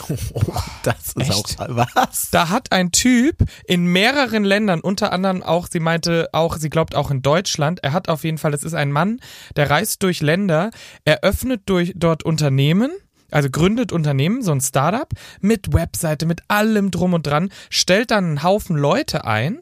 Oh, 0.34 0.42
das 0.82 1.14
ist 1.14 1.16
Echt? 1.16 1.60
auch 1.60 1.68
was. 1.68 2.30
Da 2.30 2.48
hat 2.48 2.72
ein 2.72 2.92
Typ 2.92 3.44
in 3.66 3.86
mehreren 3.86 4.44
Ländern, 4.44 4.80
unter 4.80 5.12
anderem 5.12 5.42
auch, 5.42 5.66
sie 5.70 5.80
meinte 5.80 6.28
auch, 6.32 6.56
sie 6.56 6.70
glaubt 6.70 6.94
auch 6.94 7.10
in 7.10 7.22
Deutschland, 7.22 7.82
er 7.82 7.92
hat 7.92 8.08
auf 8.08 8.24
jeden 8.24 8.38
Fall, 8.38 8.54
es 8.54 8.62
ist 8.62 8.74
ein 8.74 8.92
Mann, 8.92 9.20
der 9.56 9.70
reist 9.70 10.02
durch 10.02 10.20
Länder, 10.20 10.70
eröffnet 11.04 11.62
durch 11.66 11.92
dort 11.96 12.22
Unternehmen, 12.22 12.90
also 13.30 13.50
gründet 13.50 13.92
Unternehmen, 13.92 14.42
so 14.42 14.52
ein 14.52 14.60
Startup, 14.60 15.08
mit 15.40 15.72
Webseite, 15.72 16.26
mit 16.26 16.42
allem 16.48 16.90
drum 16.90 17.14
und 17.14 17.26
dran, 17.26 17.50
stellt 17.70 18.10
dann 18.10 18.24
einen 18.24 18.42
Haufen 18.42 18.76
Leute 18.76 19.24
ein, 19.24 19.60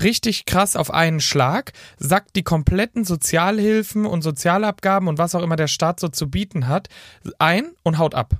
richtig 0.00 0.44
krass 0.46 0.76
auf 0.76 0.92
einen 0.92 1.20
Schlag, 1.20 1.72
sackt 1.98 2.36
die 2.36 2.42
kompletten 2.42 3.04
Sozialhilfen 3.04 4.06
und 4.06 4.22
Sozialabgaben 4.22 5.08
und 5.08 5.18
was 5.18 5.34
auch 5.34 5.42
immer 5.42 5.56
der 5.56 5.68
Staat 5.68 6.00
so 6.00 6.08
zu 6.08 6.30
bieten 6.30 6.68
hat, 6.68 6.88
ein 7.38 7.70
und 7.82 7.98
haut 7.98 8.14
ab. 8.14 8.34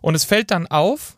Und 0.00 0.14
es 0.14 0.24
fällt 0.24 0.50
dann 0.50 0.66
auf, 0.66 1.16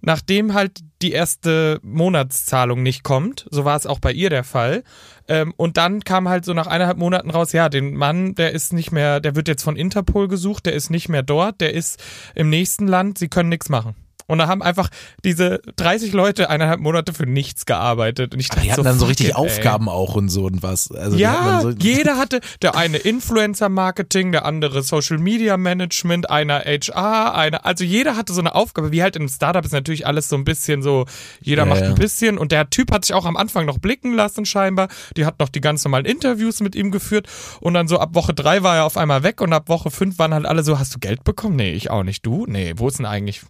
nachdem 0.00 0.54
halt 0.54 0.80
die 1.02 1.12
erste 1.12 1.78
Monatszahlung 1.82 2.82
nicht 2.82 3.02
kommt, 3.02 3.46
so 3.50 3.64
war 3.64 3.76
es 3.76 3.86
auch 3.86 3.98
bei 3.98 4.12
ihr 4.12 4.30
der 4.30 4.44
Fall, 4.44 4.82
ähm, 5.28 5.52
und 5.56 5.76
dann 5.76 6.02
kam 6.02 6.28
halt 6.28 6.44
so 6.44 6.54
nach 6.54 6.66
eineinhalb 6.66 6.98
Monaten 6.98 7.30
raus, 7.30 7.52
ja, 7.52 7.68
den 7.68 7.94
Mann, 7.94 8.34
der 8.34 8.52
ist 8.52 8.72
nicht 8.72 8.92
mehr, 8.92 9.20
der 9.20 9.36
wird 9.36 9.48
jetzt 9.48 9.62
von 9.62 9.76
Interpol 9.76 10.28
gesucht, 10.28 10.66
der 10.66 10.72
ist 10.72 10.90
nicht 10.90 11.08
mehr 11.08 11.22
dort, 11.22 11.60
der 11.60 11.74
ist 11.74 12.02
im 12.34 12.50
nächsten 12.50 12.86
Land, 12.86 13.18
sie 13.18 13.28
können 13.28 13.48
nichts 13.48 13.68
machen. 13.68 13.94
Und 14.30 14.38
da 14.38 14.46
haben 14.46 14.62
einfach 14.62 14.90
diese 15.24 15.60
30 15.74 16.12
Leute 16.12 16.48
eineinhalb 16.48 16.78
Monate 16.78 17.12
für 17.12 17.26
nichts 17.26 17.66
gearbeitet. 17.66 18.32
Und 18.32 18.38
ich 18.38 18.48
dachte, 18.48 18.62
die 18.62 18.70
hatten 18.70 18.82
so, 18.82 18.88
dann 18.88 18.96
so 18.96 19.06
richtig 19.06 19.30
it, 19.30 19.34
Aufgaben 19.34 19.88
ey. 19.88 19.92
auch 19.92 20.14
und 20.14 20.28
so 20.28 20.44
und 20.44 20.62
was. 20.62 20.92
Also 20.92 21.16
ja, 21.16 21.60
so 21.62 21.70
jeder 21.70 22.16
hatte, 22.16 22.40
der 22.62 22.76
eine 22.76 22.98
Influencer-Marketing, 22.98 24.30
der 24.30 24.44
andere 24.44 24.84
Social-Media-Management, 24.84 26.30
einer 26.30 26.60
HR, 26.60 27.34
einer, 27.34 27.66
also 27.66 27.82
jeder 27.82 28.16
hatte 28.16 28.32
so 28.32 28.40
eine 28.40 28.54
Aufgabe, 28.54 28.92
wie 28.92 29.02
halt 29.02 29.16
im 29.16 29.28
Startup 29.28 29.64
ist 29.64 29.72
natürlich 29.72 30.06
alles 30.06 30.28
so 30.28 30.36
ein 30.36 30.44
bisschen 30.44 30.84
so, 30.84 31.06
jeder 31.40 31.64
ja, 31.64 31.68
macht 31.68 31.82
ein 31.82 31.96
bisschen 31.96 32.38
und 32.38 32.52
der 32.52 32.70
Typ 32.70 32.92
hat 32.92 33.04
sich 33.04 33.14
auch 33.14 33.24
am 33.24 33.36
Anfang 33.36 33.66
noch 33.66 33.78
blicken 33.78 34.14
lassen 34.14 34.46
scheinbar. 34.46 34.86
Die 35.16 35.26
hat 35.26 35.40
noch 35.40 35.48
die 35.48 35.60
ganz 35.60 35.82
normalen 35.82 36.06
Interviews 36.06 36.60
mit 36.60 36.76
ihm 36.76 36.92
geführt 36.92 37.26
und 37.60 37.74
dann 37.74 37.88
so 37.88 37.98
ab 37.98 38.14
Woche 38.14 38.32
drei 38.32 38.62
war 38.62 38.76
er 38.76 38.84
auf 38.84 38.96
einmal 38.96 39.24
weg 39.24 39.40
und 39.40 39.52
ab 39.52 39.68
Woche 39.68 39.90
fünf 39.90 40.20
waren 40.20 40.32
halt 40.32 40.46
alle 40.46 40.62
so, 40.62 40.78
hast 40.78 40.94
du 40.94 41.00
Geld 41.00 41.24
bekommen? 41.24 41.56
Nee, 41.56 41.72
ich 41.72 41.90
auch 41.90 42.04
nicht. 42.04 42.24
Du? 42.24 42.46
Nee, 42.46 42.74
wo 42.76 42.86
ist 42.86 43.00
denn 43.00 43.06
eigentlich 43.06 43.42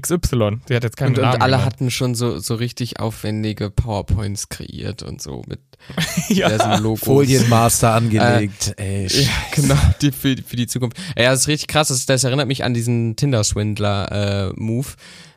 XY. 0.00 0.58
Sie 0.68 0.74
hat 0.74 0.84
jetzt 0.84 0.96
keinen 0.96 1.14
und, 1.14 1.22
Namen. 1.22 1.34
Und 1.34 1.42
alle 1.42 1.56
genannt. 1.56 1.64
hatten 1.74 1.90
schon 1.90 2.14
so, 2.14 2.38
so 2.38 2.54
richtig 2.54 3.00
aufwendige 3.00 3.70
PowerPoints 3.70 4.48
kreiert 4.48 5.02
und 5.02 5.20
so 5.22 5.42
mit 5.46 5.60
ja. 6.28 6.76
Logos. 6.78 7.00
Folienmaster 7.00 7.92
angelegt. 7.92 8.74
Äh, 8.78 9.06
Ey, 9.06 9.22
ja, 9.24 9.30
genau, 9.54 9.78
die, 10.00 10.12
für, 10.12 10.36
für 10.36 10.56
die 10.56 10.66
Zukunft. 10.66 10.96
Ja, 11.16 11.30
das 11.30 11.40
ist 11.40 11.48
richtig 11.48 11.68
krass. 11.68 11.88
Das, 11.88 12.06
das 12.06 12.24
erinnert 12.24 12.48
mich 12.48 12.64
an 12.64 12.74
diesen 12.74 13.16
Tinder-Swindler-Move. 13.16 14.88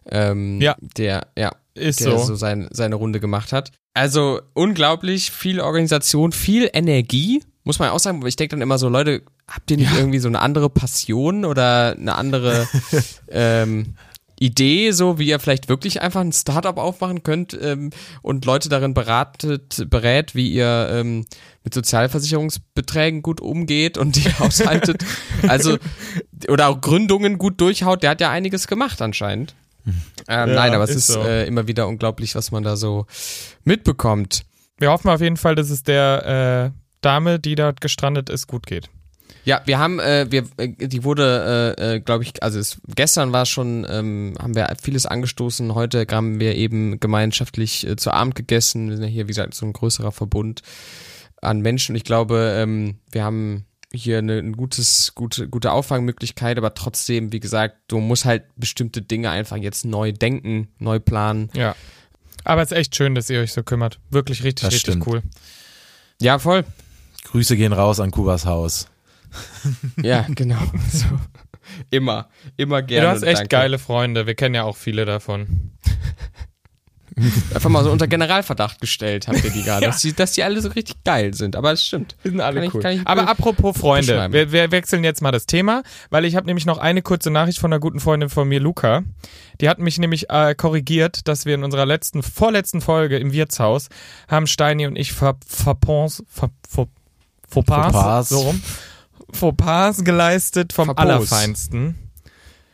Äh, 0.05 0.31
ähm, 0.31 0.61
ja. 0.61 0.75
Der, 0.97 1.27
ja, 1.37 1.51
ist 1.75 1.99
der 1.99 2.17
so, 2.17 2.25
so 2.25 2.35
sein, 2.35 2.67
seine 2.71 2.95
Runde 2.95 3.19
gemacht 3.19 3.53
hat. 3.53 3.71
Also 3.93 4.41
unglaublich 4.53 5.31
viel 5.31 5.59
Organisation, 5.59 6.31
viel 6.31 6.69
Energie, 6.73 7.41
muss 7.63 7.79
man 7.79 7.89
auch 7.89 7.99
sagen, 7.99 8.25
ich 8.25 8.35
denke 8.35 8.55
dann 8.55 8.61
immer 8.61 8.77
so, 8.77 8.89
Leute, 8.89 9.21
habt 9.47 9.69
ihr 9.71 9.77
nicht 9.77 9.91
ja. 9.91 9.97
irgendwie 9.97 10.19
so 10.19 10.27
eine 10.27 10.39
andere 10.39 10.69
Passion 10.69 11.45
oder 11.45 11.91
eine 11.91 12.15
andere 12.15 12.67
ähm, 13.29 13.95
Idee, 14.39 14.91
so 14.91 15.19
wie 15.19 15.27
ihr 15.27 15.39
vielleicht 15.39 15.69
wirklich 15.69 16.01
einfach 16.01 16.21
ein 16.21 16.31
Startup 16.31 16.77
aufmachen 16.77 17.23
könnt 17.23 17.57
ähm, 17.61 17.91
und 18.21 18.45
Leute 18.45 18.69
darin 18.69 18.93
beratet, 18.93 19.85
berät, 19.89 20.33
wie 20.33 20.49
ihr 20.49 20.89
ähm, 20.91 21.25
mit 21.63 21.73
Sozialversicherungsbeträgen 21.73 23.21
gut 23.21 23.41
umgeht 23.41 23.97
und 23.97 24.15
die 24.15 24.31
haushaltet. 24.39 25.03
also, 25.47 25.77
oder 26.47 26.69
auch 26.69 26.79
Gründungen 26.81 27.37
gut 27.37 27.59
durchhaut. 27.59 28.01
Der 28.03 28.11
hat 28.11 28.21
ja 28.21 28.31
einiges 28.31 28.67
gemacht 28.67 29.01
anscheinend. 29.01 29.55
Ähm, 29.85 29.95
ja, 30.27 30.45
nein, 30.45 30.73
aber 30.73 30.83
es 30.83 30.91
ist, 30.91 31.09
ist 31.09 31.15
so. 31.15 31.21
äh, 31.23 31.45
immer 31.47 31.67
wieder 31.67 31.87
unglaublich, 31.87 32.35
was 32.35 32.51
man 32.51 32.63
da 32.63 32.75
so 32.77 33.05
mitbekommt. 33.63 34.45
Wir 34.77 34.91
hoffen 34.91 35.09
auf 35.09 35.21
jeden 35.21 35.37
Fall, 35.37 35.55
dass 35.55 35.69
es 35.69 35.83
der 35.83 36.71
äh, 36.73 36.79
Dame, 37.01 37.39
die 37.39 37.55
dort 37.55 37.81
gestrandet 37.81 38.29
ist, 38.29 38.47
gut 38.47 38.65
geht. 38.65 38.89
Ja, 39.45 39.61
wir 39.65 39.79
haben, 39.79 39.99
äh, 39.99 40.27
wir, 40.29 40.43
äh, 40.57 40.69
die 40.87 41.03
wurde, 41.03 41.75
äh, 41.77 41.95
äh, 41.95 41.99
glaube 41.99 42.23
ich, 42.23 42.41
also 42.43 42.59
es, 42.59 42.79
gestern 42.95 43.31
war 43.31 43.45
schon, 43.45 43.85
ähm, 43.89 44.35
haben 44.39 44.55
wir 44.55 44.67
vieles 44.81 45.05
angestoßen. 45.05 45.73
Heute 45.75 46.05
haben 46.11 46.39
wir 46.39 46.55
eben 46.55 46.99
gemeinschaftlich 46.99 47.87
äh, 47.87 47.95
zu 47.95 48.11
Abend 48.11 48.35
gegessen. 48.35 48.89
Wir 48.89 48.97
sind 48.97 49.05
ja 49.05 49.11
hier, 49.11 49.25
wie 49.25 49.29
gesagt, 49.29 49.53
so 49.55 49.65
ein 49.65 49.73
größerer 49.73 50.11
Verbund 50.11 50.61
an 51.41 51.61
Menschen. 51.61 51.95
Ich 51.95 52.03
glaube, 52.03 52.53
ähm, 52.57 52.95
wir 53.11 53.23
haben 53.23 53.65
hier 53.91 54.19
eine, 54.19 54.37
ein 54.37 54.53
gutes, 54.53 55.13
gute, 55.15 55.47
gute 55.47 55.71
Auffangmöglichkeit, 55.71 56.57
aber 56.57 56.73
trotzdem, 56.73 57.31
wie 57.31 57.39
gesagt, 57.39 57.77
du 57.87 57.99
musst 57.99 58.25
halt 58.25 58.43
bestimmte 58.55 59.01
Dinge 59.01 59.31
einfach 59.31 59.57
jetzt 59.57 59.85
neu 59.85 60.11
denken, 60.11 60.67
neu 60.77 60.99
planen. 60.99 61.49
Ja. 61.53 61.75
Aber 62.43 62.61
es 62.61 62.71
ist 62.71 62.77
echt 62.77 62.95
schön, 62.95 63.15
dass 63.15 63.29
ihr 63.29 63.39
euch 63.39 63.53
so 63.53 63.63
kümmert. 63.63 63.99
Wirklich 64.09 64.43
richtig, 64.43 64.65
das 64.65 64.73
richtig 64.73 64.93
stimmt. 64.93 65.07
cool. 65.07 65.23
Ja, 66.21 66.39
voll. 66.39 66.65
Grüße 67.25 67.57
gehen 67.57 67.73
raus 67.73 67.99
an 67.99 68.11
Kubas 68.11 68.45
Haus. 68.45 68.87
ja, 70.01 70.25
genau. 70.29 70.61
So. 70.91 71.05
Immer, 71.91 72.29
immer 72.57 72.81
gerne. 72.81 73.05
du 73.05 73.11
hast 73.11 73.23
echt 73.23 73.37
danke. 73.37 73.49
geile 73.49 73.79
Freunde. 73.79 74.25
Wir 74.25 74.33
kennen 74.33 74.55
ja 74.55 74.63
auch 74.63 74.75
viele 74.75 75.05
davon. 75.05 75.71
Einfach 77.53 77.69
mal 77.69 77.83
so 77.83 77.91
unter 77.91 78.07
Generalverdacht 78.07 78.79
gestellt, 78.79 79.27
habt 79.27 79.43
ihr 79.43 79.51
die 79.51 79.63
gerade, 79.63 79.83
ja. 79.83 79.91
dass, 79.91 80.01
die, 80.01 80.13
dass 80.13 80.31
die 80.33 80.43
alle 80.43 80.61
so 80.61 80.69
richtig 80.69 81.03
geil 81.03 81.33
sind. 81.33 81.55
Aber 81.55 81.71
es 81.71 81.85
stimmt. 81.85 82.15
Die 82.23 82.29
sind 82.29 82.39
alle 82.41 82.61
kann 82.61 82.71
cool. 82.73 82.85
Ich, 82.85 83.01
ich 83.01 83.07
Aber 83.07 83.27
apropos 83.27 83.77
Freunde, 83.77 84.31
wir, 84.31 84.51
wir, 84.51 84.71
wechseln 84.71 85.03
jetzt 85.03 85.21
mal 85.21 85.31
das 85.31 85.45
Thema, 85.45 85.83
weil 86.09 86.25
ich 86.25 86.35
habe 86.35 86.45
nämlich 86.45 86.65
noch 86.65 86.77
eine 86.77 87.01
kurze 87.01 87.29
Nachricht 87.29 87.59
von 87.59 87.73
einer 87.73 87.79
guten 87.79 87.99
Freundin 87.99 88.29
von 88.29 88.47
mir, 88.47 88.59
Luca. 88.59 89.03
Die 89.59 89.67
hat 89.67 89.79
mich 89.79 89.97
nämlich 89.97 90.29
äh, 90.29 90.55
korrigiert, 90.55 91.27
dass 91.27 91.45
wir 91.45 91.55
in 91.55 91.63
unserer 91.63 91.85
letzten, 91.85 92.23
vorletzten 92.23 92.79
Folge 92.79 93.17
im 93.17 93.33
Wirtshaus 93.33 93.89
haben 94.29 94.47
Steini 94.47 94.87
und 94.87 94.95
ich 94.95 95.11
ver, 95.11 95.35
verpons, 95.45 96.23
ver, 96.29 96.51
ver, 96.67 96.87
Fauxpas. 97.49 98.29
so 98.29 98.39
rum 98.39 98.61
Fauxpas 99.33 100.03
geleistet 100.03 100.73
vom 100.73 100.85
Verpos. 100.85 101.03
Allerfeinsten. 101.03 101.95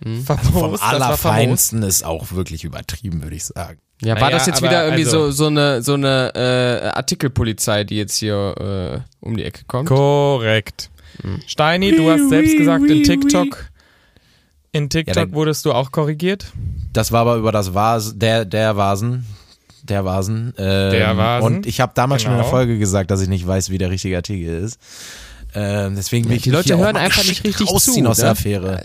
Hm. 0.04 0.26
Also 0.28 0.52
vom 0.52 0.76
Allerfeinsten 0.76 1.84
ist 1.84 2.04
auch 2.04 2.32
wirklich 2.32 2.64
übertrieben, 2.64 3.24
würde 3.24 3.36
ich 3.36 3.46
sagen. 3.46 3.80
Ja, 4.02 4.16
war 4.16 4.24
naja, 4.24 4.38
das 4.38 4.48
jetzt 4.48 4.62
wieder 4.62 4.84
irgendwie 4.84 5.06
also, 5.06 5.28
so, 5.28 5.32
so 5.32 5.48
eine, 5.48 5.82
so 5.82 5.94
eine 5.94 6.34
äh, 6.36 6.88
Artikelpolizei, 6.90 7.86
die 7.86 7.96
jetzt 7.96 8.18
hier 8.18 9.04
äh, 9.04 9.26
um 9.26 9.38
die 9.38 9.44
Ecke 9.44 9.64
kommt? 9.68 9.88
Korrekt. 9.88 10.90
Hm. 11.22 11.42
Steini, 11.48 11.96
du 11.96 12.12
hast 12.12 12.28
selbst 12.28 12.58
gesagt 12.58 12.86
in 12.86 13.04
TikTok, 13.04 13.70
in 14.74 14.90
TikTok 14.90 15.30
ja, 15.30 15.34
wurdest 15.34 15.66
du 15.66 15.72
auch 15.72 15.92
korrigiert. 15.94 16.52
Das 16.92 17.14
war 17.14 17.22
aber 17.22 17.38
über 17.38 17.54
das 17.54 17.74
Vasen, 17.74 18.20
der, 18.20 18.44
der 18.44 18.76
Vasen, 18.76 19.26
der 19.84 20.04
Vasen. 20.04 20.54
Ähm, 20.58 20.92
der 20.92 21.16
Vasen. 21.16 21.46
Und 21.46 21.66
ich 21.66 21.80
habe 21.80 21.94
damals 21.96 22.24
genau. 22.24 22.34
schon 22.34 22.40
in 22.40 22.44
der 22.44 22.52
genau. 22.52 22.58
Folge 22.58 22.78
gesagt, 22.78 23.12
dass 23.12 23.22
ich 23.22 23.30
nicht 23.30 23.48
weiß, 23.48 23.70
wie 23.70 23.78
der 23.78 23.92
richtige 23.92 24.18
Artikel 24.18 24.62
ist. 24.62 24.78
Ähm, 25.56 25.96
deswegen 25.96 26.30
will 26.30 26.36
ich 26.36 26.44
die 26.44 26.52
Leute 26.52 26.78
hören 26.78 26.98
einfach 26.98 27.24
nicht 27.24 27.44
richtig 27.44 27.72
rausziehen 27.72 28.04
zu, 28.06 28.12
aus 28.12 28.18
der 28.18 28.26
ne? 28.26 28.32
Affäre. 28.32 28.84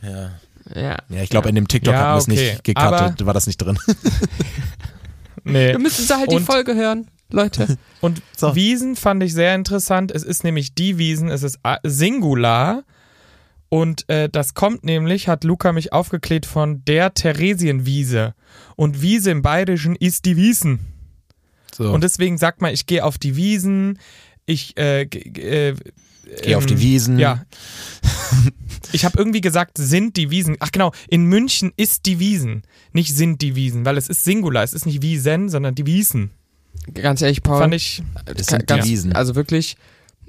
Ja. 0.00 0.30
Ja, 0.74 0.96
ja 1.08 1.22
ich 1.22 1.30
glaube, 1.30 1.48
in 1.48 1.54
dem 1.54 1.66
TikTok 1.66 1.94
ja, 1.94 2.00
hatten 2.00 2.14
wir 2.14 2.18
es 2.18 2.24
okay. 2.24 2.50
nicht 2.52 2.64
gecuttet, 2.64 3.26
war 3.26 3.34
das 3.34 3.46
nicht 3.46 3.58
drin. 3.58 3.78
nee. 5.44 5.70
Wir 5.70 5.78
müssen 5.78 6.06
sie 6.06 6.14
halt 6.14 6.28
Und 6.28 6.40
die 6.40 6.44
Folge 6.44 6.74
hören. 6.74 7.08
Leute. 7.30 7.78
Und 8.00 8.22
so. 8.36 8.54
Wiesen 8.54 8.96
fand 8.96 9.22
ich 9.22 9.34
sehr 9.34 9.54
interessant. 9.54 10.12
Es 10.12 10.22
ist 10.22 10.44
nämlich 10.44 10.74
die 10.74 10.98
Wiesen, 10.98 11.30
es 11.30 11.42
ist 11.42 11.58
Singular. 11.82 12.84
Und 13.70 14.08
äh, 14.08 14.28
das 14.30 14.54
kommt 14.54 14.84
nämlich, 14.84 15.28
hat 15.28 15.44
Luca 15.44 15.72
mich 15.72 15.92
aufgeklärt, 15.92 16.46
von 16.46 16.84
der 16.86 17.12
Theresienwiese. 17.12 18.34
Und 18.76 19.02
Wiese 19.02 19.30
im 19.30 19.42
Bayerischen 19.42 19.94
ist 19.94 20.24
die 20.24 20.36
Wiesen. 20.36 20.80
So. 21.74 21.92
Und 21.92 22.02
deswegen 22.02 22.38
sagt 22.38 22.62
man, 22.62 22.72
ich 22.72 22.86
gehe 22.86 23.04
auf 23.04 23.18
die 23.18 23.36
Wiesen, 23.36 23.98
ich 24.48 24.76
äh, 24.76 25.02
äh, 25.02 25.74
Geh 26.42 26.54
auf 26.56 26.66
die 26.66 26.74
ähm, 26.74 26.80
Wiesen. 26.80 27.18
Ja. 27.18 27.44
Ich 28.92 29.04
habe 29.04 29.18
irgendwie 29.18 29.42
gesagt, 29.42 29.76
sind 29.76 30.16
die 30.16 30.30
Wiesen. 30.30 30.56
Ach 30.60 30.72
genau, 30.72 30.92
in 31.08 31.24
München 31.24 31.72
ist 31.76 32.06
die 32.06 32.18
Wiesen, 32.20 32.62
nicht 32.92 33.14
sind 33.14 33.42
die 33.42 33.54
Wiesen, 33.54 33.84
weil 33.84 33.98
es 33.98 34.08
ist 34.08 34.24
Singular, 34.24 34.62
es 34.62 34.72
ist 34.72 34.86
nicht 34.86 35.02
Wiesen, 35.02 35.50
sondern 35.50 35.74
die 35.74 35.84
Wiesen. 35.84 36.30
Ganz 36.94 37.20
ehrlich, 37.20 37.42
Paul. 37.42 37.58
Fand 37.58 37.74
ich. 37.74 38.02
Das 38.24 38.46
sind 38.46 38.66
ganz, 38.66 38.84
die 38.84 38.90
Wiesen. 38.90 39.12
Also 39.12 39.34
wirklich, 39.34 39.76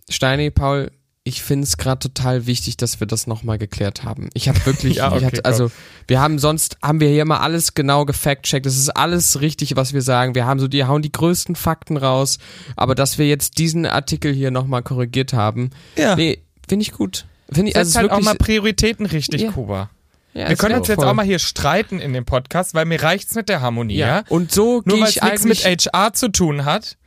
Steini, 0.10 0.52
Paul, 0.52 0.92
ich 1.24 1.44
finde 1.44 1.66
es 1.66 1.78
gerade 1.78 2.00
total 2.00 2.46
wichtig, 2.46 2.78
dass 2.78 3.00
wir 3.00 3.08
das 3.08 3.28
nochmal 3.28 3.58
geklärt 3.58 4.04
haben. 4.04 4.30
Ich 4.34 4.50
habe 4.50 4.66
wirklich, 4.66 4.96
ja, 4.98 5.10
okay, 5.10 5.18
ich 5.20 5.26
hatte, 5.26 5.46
also 5.46 5.72
wir 6.08 6.20
haben 6.20 6.40
sonst, 6.40 6.78
haben 6.82 7.00
wir 7.00 7.10
hier 7.10 7.22
immer 7.22 7.42
alles 7.42 7.74
genau 7.74 8.06
gefact-checkt. 8.06 8.66
Das 8.66 8.78
ist 8.78 8.90
alles 8.90 9.42
richtig, 9.42 9.76
was 9.76 9.94
wir 9.94 10.02
sagen. 10.02 10.34
Wir 10.34 10.46
haben 10.46 10.60
so, 10.60 10.68
die 10.68 10.86
hauen 10.86 11.02
die 11.02 11.12
größten 11.12 11.56
Fakten 11.56 11.98
raus. 11.98 12.40
Aber 12.76 12.96
dass 12.96 13.18
wir 13.18 13.28
jetzt 13.28 13.58
diesen 13.58 13.86
Artikel 13.86 14.34
hier 14.34 14.52
nochmal 14.52 14.82
korrigiert 14.82 15.34
haben, 15.34 15.72
ja. 15.96 16.16
nee, 16.16 16.42
finde 16.68 16.84
ich 16.84 16.94
gut. 16.94 17.26
Finde 17.52 17.72
ich, 17.72 17.78
also 17.78 17.96
halt 17.96 18.06
wirklich, 18.06 18.20
auch 18.20 18.34
mal 18.34 18.38
Prioritäten 18.38 19.06
richtig, 19.06 19.42
ja. 19.42 19.52
Kuba. 19.52 19.90
Ja, 20.34 20.48
wir 20.48 20.56
können 20.56 20.76
uns 20.76 20.88
jetzt 20.88 21.04
auch 21.04 21.14
mal 21.14 21.26
hier 21.26 21.40
streiten 21.40 22.00
in 22.00 22.14
dem 22.14 22.24
Podcast, 22.24 22.76
weil 22.76 22.86
mir 22.86 23.02
reicht's 23.02 23.34
mit 23.34 23.50
der 23.50 23.62
Harmonie, 23.62 23.96
ja? 23.96 24.08
ja? 24.08 24.24
Und 24.30 24.52
so 24.52 24.84
Nur 24.86 25.02
weil 25.02 25.10
es 25.10 25.22
nichts 25.22 25.66
mit 25.66 25.66
HR 25.66 26.14
zu 26.14 26.30
tun 26.30 26.66
hat. 26.66 26.98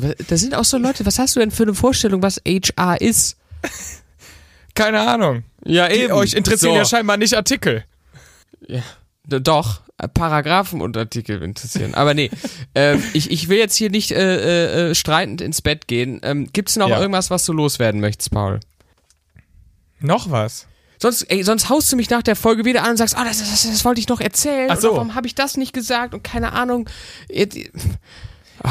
Da 0.00 0.36
sind 0.36 0.54
auch 0.54 0.64
so 0.64 0.78
Leute, 0.78 1.06
was 1.06 1.18
hast 1.18 1.36
du 1.36 1.40
denn 1.40 1.50
für 1.50 1.64
eine 1.64 1.74
Vorstellung, 1.74 2.22
was 2.22 2.40
HR 2.46 3.00
ist? 3.00 3.36
Keine 4.74 5.00
Ahnung. 5.00 5.44
Ja, 5.64 5.88
eben. 5.88 6.08
Die, 6.08 6.12
euch 6.12 6.34
interessieren 6.34 6.72
so. 6.72 6.78
ja 6.78 6.84
scheinbar 6.84 7.16
nicht 7.16 7.34
Artikel. 7.34 7.84
Ja, 8.66 8.82
doch. 9.26 9.82
Paragraphen 10.12 10.80
und 10.80 10.96
Artikel 10.96 11.40
interessieren. 11.42 11.94
Aber 11.94 12.14
nee, 12.14 12.30
ähm, 12.74 13.02
ich, 13.12 13.30
ich 13.30 13.48
will 13.48 13.58
jetzt 13.58 13.76
hier 13.76 13.90
nicht 13.90 14.10
äh, 14.10 14.90
äh, 14.90 14.94
streitend 14.94 15.40
ins 15.40 15.62
Bett 15.62 15.86
gehen. 15.86 16.20
Ähm, 16.22 16.48
Gibt 16.52 16.70
es 16.70 16.76
noch 16.76 16.88
ja. 16.88 17.00
irgendwas, 17.00 17.30
was 17.30 17.44
du 17.44 17.52
loswerden 17.52 18.00
möchtest, 18.00 18.32
Paul? 18.32 18.60
Noch 20.00 20.30
was? 20.30 20.66
Sonst, 20.98 21.22
ey, 21.22 21.42
sonst 21.42 21.68
haust 21.68 21.92
du 21.92 21.96
mich 21.96 22.10
nach 22.10 22.22
der 22.22 22.36
Folge 22.36 22.64
wieder 22.64 22.82
an 22.82 22.90
und 22.90 22.96
sagst, 22.96 23.16
oh, 23.18 23.24
das, 23.24 23.38
das, 23.38 23.62
das 23.62 23.84
wollte 23.84 24.00
ich 24.00 24.08
noch 24.08 24.20
erzählen. 24.20 24.68
Ach 24.70 24.80
so. 24.80 24.88
Oder 24.88 24.96
warum 24.96 25.14
habe 25.14 25.26
ich 25.26 25.34
das 25.34 25.56
nicht 25.56 25.72
gesagt 25.72 26.14
und 26.14 26.24
keine 26.24 26.52
Ahnung. 26.52 26.88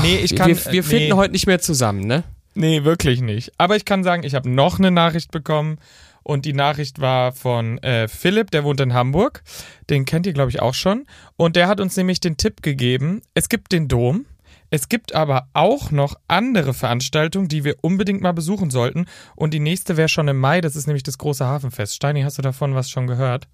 Nee, 0.02 0.18
ich 0.18 0.36
kann. 0.36 0.48
Wir, 0.48 0.72
wir 0.72 0.84
finden 0.84 1.10
nee. 1.10 1.14
heute 1.14 1.32
nicht 1.32 1.48
mehr 1.48 1.60
zusammen, 1.60 2.06
ne? 2.06 2.24
Nee, 2.56 2.84
wirklich 2.84 3.22
nicht. 3.22 3.52
Aber 3.58 3.76
ich 3.76 3.86
kann 3.86 4.04
sagen, 4.04 4.24
ich 4.24 4.36
habe 4.36 4.50
noch 4.50 4.80
eine 4.80 4.92
Nachricht 4.92 5.32
bekommen 5.32 5.78
und 6.24 6.46
die 6.46 6.54
Nachricht 6.54 7.02
war 7.02 7.34
von 7.34 7.78
äh, 7.80 8.08
Philipp, 8.08 8.52
der 8.52 8.64
wohnt 8.64 8.80
in 8.80 8.94
Hamburg. 8.94 9.44
Den 9.90 10.06
kennt 10.06 10.26
ihr, 10.26 10.34
glaube 10.34 10.52
ich, 10.52 10.62
auch 10.62 10.74
schon. 10.74 11.06
Und 11.36 11.56
der 11.56 11.68
hat 11.68 11.80
uns 11.80 11.98
nämlich 11.98 12.20
den 12.20 12.38
Tipp 12.38 12.62
gegeben, 12.62 13.22
es 13.34 13.50
gibt 13.50 13.72
den 13.72 13.88
Dom. 13.88 14.26
Es 14.70 14.90
gibt 14.90 15.14
aber 15.14 15.50
auch 15.54 15.92
noch 15.92 16.16
andere 16.28 16.74
Veranstaltungen, 16.74 17.48
die 17.48 17.64
wir 17.64 17.76
unbedingt 17.82 18.22
mal 18.22 18.32
besuchen 18.32 18.72
sollten. 18.72 19.06
Und 19.36 19.54
die 19.54 19.60
nächste 19.60 19.98
wäre 19.98 20.10
schon 20.10 20.28
im 20.28 20.40
Mai, 20.40 20.62
das 20.62 20.76
ist 20.76 20.88
nämlich 20.88 21.04
das 21.04 21.20
große 21.20 21.46
Hafenfest. 21.46 21.94
Steini, 21.94 22.24
hast 22.24 22.40
du 22.40 22.42
davon 22.42 22.74
was 22.74 22.90
schon 22.90 23.06
gehört? 23.06 23.48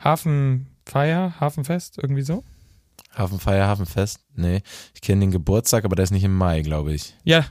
Hafenfeier, 0.00 1.40
Hafenfest, 1.40 1.96
irgendwie 1.96 2.20
so? 2.20 2.44
Hafenfeier, 3.16 3.66
Hafenfest? 3.66 4.20
Nee, 4.34 4.62
ich 4.94 5.00
kenne 5.00 5.20
den 5.20 5.30
Geburtstag, 5.30 5.84
aber 5.84 5.96
der 5.96 6.04
ist 6.04 6.10
nicht 6.10 6.24
im 6.24 6.34
Mai, 6.34 6.62
glaube 6.62 6.92
ich. 6.92 7.14
Ja. 7.24 7.46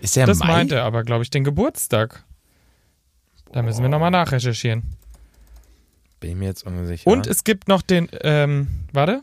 Ist 0.00 0.16
der 0.16 0.24
im 0.24 0.28
das 0.28 0.38
Mai? 0.38 0.46
Das 0.46 0.56
meinte 0.56 0.82
aber, 0.82 1.04
glaube 1.04 1.22
ich, 1.22 1.30
den 1.30 1.44
Geburtstag. 1.44 2.24
Da 3.52 3.62
müssen 3.62 3.82
wir 3.82 3.88
nochmal 3.88 4.10
nachrecherchieren. 4.10 4.82
Bin 6.20 6.30
ich 6.30 6.36
mir 6.36 6.46
jetzt 6.46 6.66
unsicher. 6.66 7.10
Und 7.10 7.26
es 7.26 7.44
gibt 7.44 7.68
noch 7.68 7.82
den, 7.82 8.08
ähm, 8.22 8.68
warte, 8.92 9.22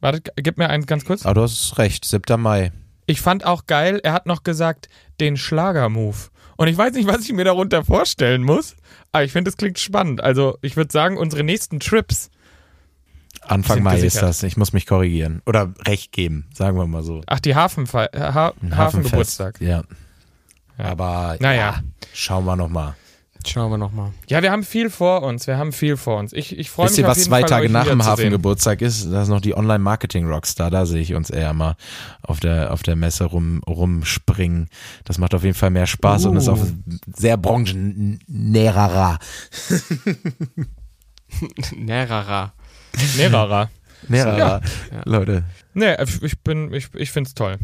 warte, 0.00 0.22
gib 0.36 0.58
mir 0.58 0.68
einen 0.68 0.86
ganz 0.86 1.04
kurz. 1.04 1.24
Aber 1.24 1.34
du 1.34 1.42
hast 1.42 1.78
recht, 1.78 2.04
7. 2.04 2.40
Mai. 2.40 2.72
Ich 3.06 3.20
fand 3.20 3.44
auch 3.44 3.66
geil, 3.66 4.00
er 4.02 4.12
hat 4.12 4.26
noch 4.26 4.42
gesagt, 4.42 4.88
den 5.20 5.36
Schlagermove. 5.36 6.30
Und 6.56 6.68
ich 6.68 6.76
weiß 6.76 6.94
nicht, 6.94 7.06
was 7.06 7.22
ich 7.22 7.32
mir 7.32 7.44
darunter 7.44 7.84
vorstellen 7.84 8.42
muss, 8.42 8.76
aber 9.12 9.24
ich 9.24 9.32
finde, 9.32 9.50
es 9.50 9.56
klingt 9.56 9.78
spannend. 9.78 10.22
Also, 10.22 10.58
ich 10.62 10.76
würde 10.76 10.92
sagen, 10.92 11.16
unsere 11.16 11.44
nächsten 11.44 11.80
Trips 11.80 12.30
Anfang 13.42 13.82
Mai 13.82 13.96
gesichert. 13.96 14.14
ist 14.14 14.22
das. 14.22 14.42
Ich 14.42 14.56
muss 14.56 14.72
mich 14.72 14.86
korrigieren. 14.86 15.42
Oder 15.46 15.72
recht 15.86 16.12
geben, 16.12 16.46
sagen 16.52 16.76
wir 16.78 16.86
mal 16.86 17.02
so. 17.02 17.22
Ach, 17.26 17.40
die 17.40 17.54
Hafenfe 17.54 18.10
ha 18.14 18.52
Hafengeburtstag. 18.70 19.60
Ja. 19.60 19.82
ja. 20.78 20.84
Aber 20.84 21.36
naja, 21.40 21.60
ja, 21.60 21.80
schauen 22.12 22.44
wir 22.44 22.56
nochmal. 22.56 22.94
Schauen 23.46 23.70
wir 23.70 23.78
nochmal. 23.78 24.12
Ja, 24.28 24.42
wir 24.42 24.50
haben 24.50 24.64
viel 24.64 24.90
vor 24.90 25.22
uns. 25.22 25.46
Wir 25.46 25.56
haben 25.56 25.72
viel 25.72 25.96
vor 25.96 26.18
uns. 26.18 26.32
Ich, 26.32 26.58
ich 26.58 26.70
freue 26.70 26.86
mich. 26.86 26.90
Wisst 26.92 26.98
ihr, 26.98 27.06
was 27.06 27.22
zwei 27.22 27.40
Fall, 27.40 27.48
Tage 27.48 27.68
nach 27.68 27.86
dem 27.86 28.04
Hafengeburtstag 28.04 28.82
ist? 28.82 29.06
Das 29.06 29.24
ist 29.24 29.28
noch 29.28 29.40
die 29.40 29.56
Online-Marketing-Rockstar. 29.56 30.70
Da 30.70 30.84
sehe 30.86 31.00
ich 31.00 31.14
uns 31.14 31.30
eher 31.30 31.52
mal 31.52 31.76
auf 32.22 32.40
der, 32.40 32.72
auf 32.72 32.82
der 32.82 32.96
Messe 32.96 33.24
rum, 33.24 33.62
rumspringen. 33.66 34.68
Das 35.04 35.18
macht 35.18 35.34
auf 35.34 35.44
jeden 35.44 35.54
Fall 35.54 35.70
mehr 35.70 35.86
Spaß 35.86 36.26
uh. 36.26 36.30
und 36.30 36.36
ist 36.38 36.48
auch 36.48 36.58
sehr 37.14 37.36
branchennäherer. 37.36 39.18
Näherer. 41.72 42.52
Mehrerer. 43.16 43.70
Mehrerer, 44.08 44.60
ja. 44.92 45.02
Leute. 45.04 45.44
Nee, 45.74 45.96
ich 46.22 46.38
bin, 46.40 46.72
ich, 46.72 46.88
ich 46.94 47.10
find's 47.10 47.34
toll. 47.34 47.56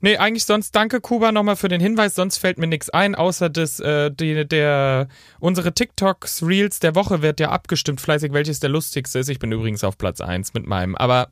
Nee, 0.00 0.16
eigentlich 0.16 0.44
sonst 0.44 0.76
danke 0.76 1.00
Kuba 1.00 1.32
nochmal 1.32 1.56
für 1.56 1.68
den 1.68 1.80
Hinweis, 1.80 2.14
sonst 2.14 2.38
fällt 2.38 2.58
mir 2.58 2.68
nichts 2.68 2.88
ein, 2.90 3.14
außer 3.14 3.48
dass 3.48 3.80
äh, 3.80 4.10
die, 4.10 4.46
der, 4.46 5.08
unsere 5.40 5.72
TikToks, 5.72 6.42
Reels 6.44 6.78
der 6.78 6.94
Woche 6.94 7.20
wird 7.20 7.40
ja 7.40 7.50
abgestimmt 7.50 8.00
fleißig, 8.00 8.32
welches 8.32 8.60
der 8.60 8.70
lustigste 8.70 9.18
ist. 9.18 9.28
Ich 9.28 9.40
bin 9.40 9.50
übrigens 9.50 9.82
auf 9.82 9.98
Platz 9.98 10.20
1 10.20 10.54
mit 10.54 10.66
meinem, 10.66 10.94
aber 10.94 11.28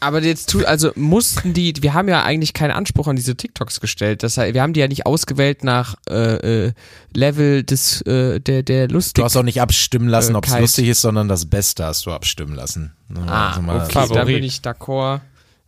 aber 0.00 0.22
jetzt 0.22 0.50
tu, 0.50 0.64
also 0.64 0.90
mussten 0.96 1.52
die, 1.52 1.74
wir 1.80 1.94
haben 1.94 2.08
ja 2.08 2.22
eigentlich 2.22 2.54
keinen 2.54 2.70
Anspruch 2.70 3.06
an 3.06 3.16
diese 3.16 3.36
TikToks 3.36 3.80
gestellt. 3.80 4.22
Das 4.22 4.38
heißt, 4.38 4.54
wir 4.54 4.62
haben 4.62 4.72
die 4.72 4.80
ja 4.80 4.88
nicht 4.88 5.06
ausgewählt 5.06 5.62
nach 5.62 5.94
äh, 6.08 6.66
äh, 6.66 6.72
Level 7.14 7.62
des 7.62 8.00
äh, 8.02 8.40
der 8.40 8.62
der 8.62 8.88
lustig. 8.88 9.14
Du 9.14 9.24
hast 9.24 9.36
auch 9.36 9.42
nicht 9.42 9.60
abstimmen 9.60 10.08
lassen, 10.08 10.34
ob 10.36 10.46
es 10.46 10.58
lustig 10.58 10.88
ist, 10.88 11.02
sondern 11.02 11.28
das 11.28 11.46
Beste 11.46 11.84
hast 11.84 12.06
du 12.06 12.12
abstimmen 12.12 12.54
lassen. 12.54 12.92
Ah, 13.26 13.56
also 13.56 13.70
okay, 13.70 13.92
Favorit. 13.92 14.16
da 14.16 14.24
bin 14.24 14.42
ich 14.42 14.56
d'accord. 14.58 15.20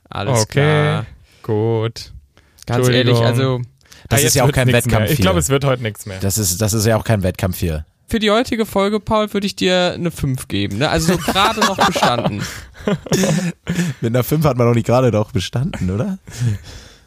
Alles 0.09 0.41
okay, 0.41 0.61
klar. 0.61 1.07
gut. 1.43 2.13
Ganz 2.67 2.89
ehrlich, 2.89 3.19
also 3.19 3.61
das 4.09 4.23
ja, 4.23 4.29
ist 4.29 4.35
ja 4.35 4.45
auch 4.45 4.53
kein 4.53 4.69
Wettkampf 4.69 5.05
mehr. 5.05 5.11
Ich 5.11 5.21
glaube, 5.21 5.39
es 5.39 5.49
wird 5.49 5.65
heute 5.65 5.83
nichts 5.83 6.07
mehr. 6.07 6.19
Das 6.21 6.39
ist 6.39 6.61
das 6.61 6.73
ist 6.73 6.87
ja 6.87 6.97
auch 6.97 7.05
kein 7.05 7.23
Wettkampf 7.23 7.59
hier. 7.59 7.87
Für 8.13 8.19
die 8.19 8.31
heutige 8.31 8.67
Folge, 8.67 9.01
Paul, 9.01 9.33
würde 9.33 9.47
ich 9.47 9.57
dir 9.57 9.93
eine 9.95 10.11
5 10.11 10.47
geben. 10.47 10.77
Ne? 10.77 10.91
Also 10.91 11.15
so 11.15 11.19
gerade 11.19 11.61
noch 11.61 11.79
bestanden. 11.79 12.43
Mit 14.03 14.15
einer 14.15 14.23
5 14.23 14.45
hat 14.45 14.59
man 14.59 14.67
doch 14.67 14.75
nicht 14.75 14.87
gerade 14.87 15.11
doch 15.11 15.33
bestanden, 15.33 15.89
oder? 15.89 16.19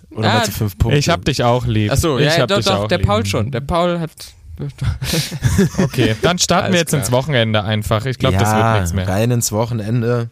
Oder 0.10 0.34
ah, 0.34 0.42
5 0.42 0.80
Punkte? 0.80 0.98
Ich 0.98 1.10
hab 1.10 1.24
dich 1.24 1.44
auch 1.44 1.68
lieb. 1.68 1.92
Achso, 1.92 2.18
ja, 2.18 2.36
ja 2.36 2.48
doch, 2.48 2.60
doch, 2.64 2.88
der 2.88 2.98
lieb. 2.98 3.06
Paul 3.06 3.24
schon. 3.24 3.52
Der 3.52 3.62
Paul 3.62 4.00
hat 4.00 4.10
okay, 5.78 6.16
dann 6.24 6.40
starten 6.40 6.72
wir 6.74 6.80
jetzt 6.80 6.90
klar. 6.90 7.04
ins 7.04 7.12
Wochenende 7.12 7.64
einfach. 7.64 8.08
Ich 8.08 8.18
glaube, 8.18 8.38
ja, 8.38 8.40
das 8.40 8.56
wird 8.56 8.74
nichts 8.74 8.94
mehr. 8.94 9.08
Rein 9.08 9.30
ins 9.30 9.52
Wochenende. 9.52 10.32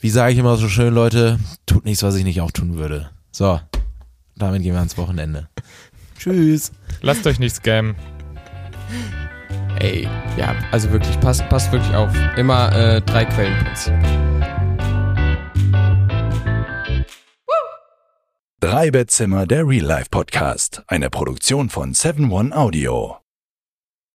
Wie 0.00 0.10
sage 0.10 0.32
ich 0.32 0.38
immer 0.38 0.58
so 0.58 0.68
schön, 0.68 0.94
Leute, 0.94 1.40
tut 1.66 1.84
nichts, 1.84 2.04
was 2.04 2.14
ich 2.14 2.22
nicht 2.22 2.40
auch 2.40 2.52
tun 2.52 2.76
würde. 2.76 3.10
So, 3.32 3.58
damit 4.36 4.62
gehen 4.62 4.74
wir 4.74 4.78
ans 4.78 4.96
Wochenende. 4.96 5.48
Tschüss. 6.20 6.70
Lasst 7.00 7.26
euch 7.26 7.40
nicht 7.40 7.56
scammen. 7.56 7.96
Ey, 9.82 10.08
ja, 10.36 10.54
also 10.70 10.92
wirklich, 10.92 11.18
passt, 11.18 11.48
passt 11.48 11.72
wirklich 11.72 11.92
auf. 11.96 12.14
Immer 12.36 12.72
äh, 12.72 13.00
drei 13.00 13.24
Quellenprinzip. 13.24 13.92
Drei 18.60 18.92
Bettzimmer, 18.92 19.44
der 19.44 19.66
Real 19.66 19.84
Life 19.84 20.06
Podcast. 20.08 20.84
Eine 20.86 21.10
Produktion 21.10 21.68
von 21.68 21.94
7 21.94 22.30
One 22.30 22.56
Audio. 22.56 23.21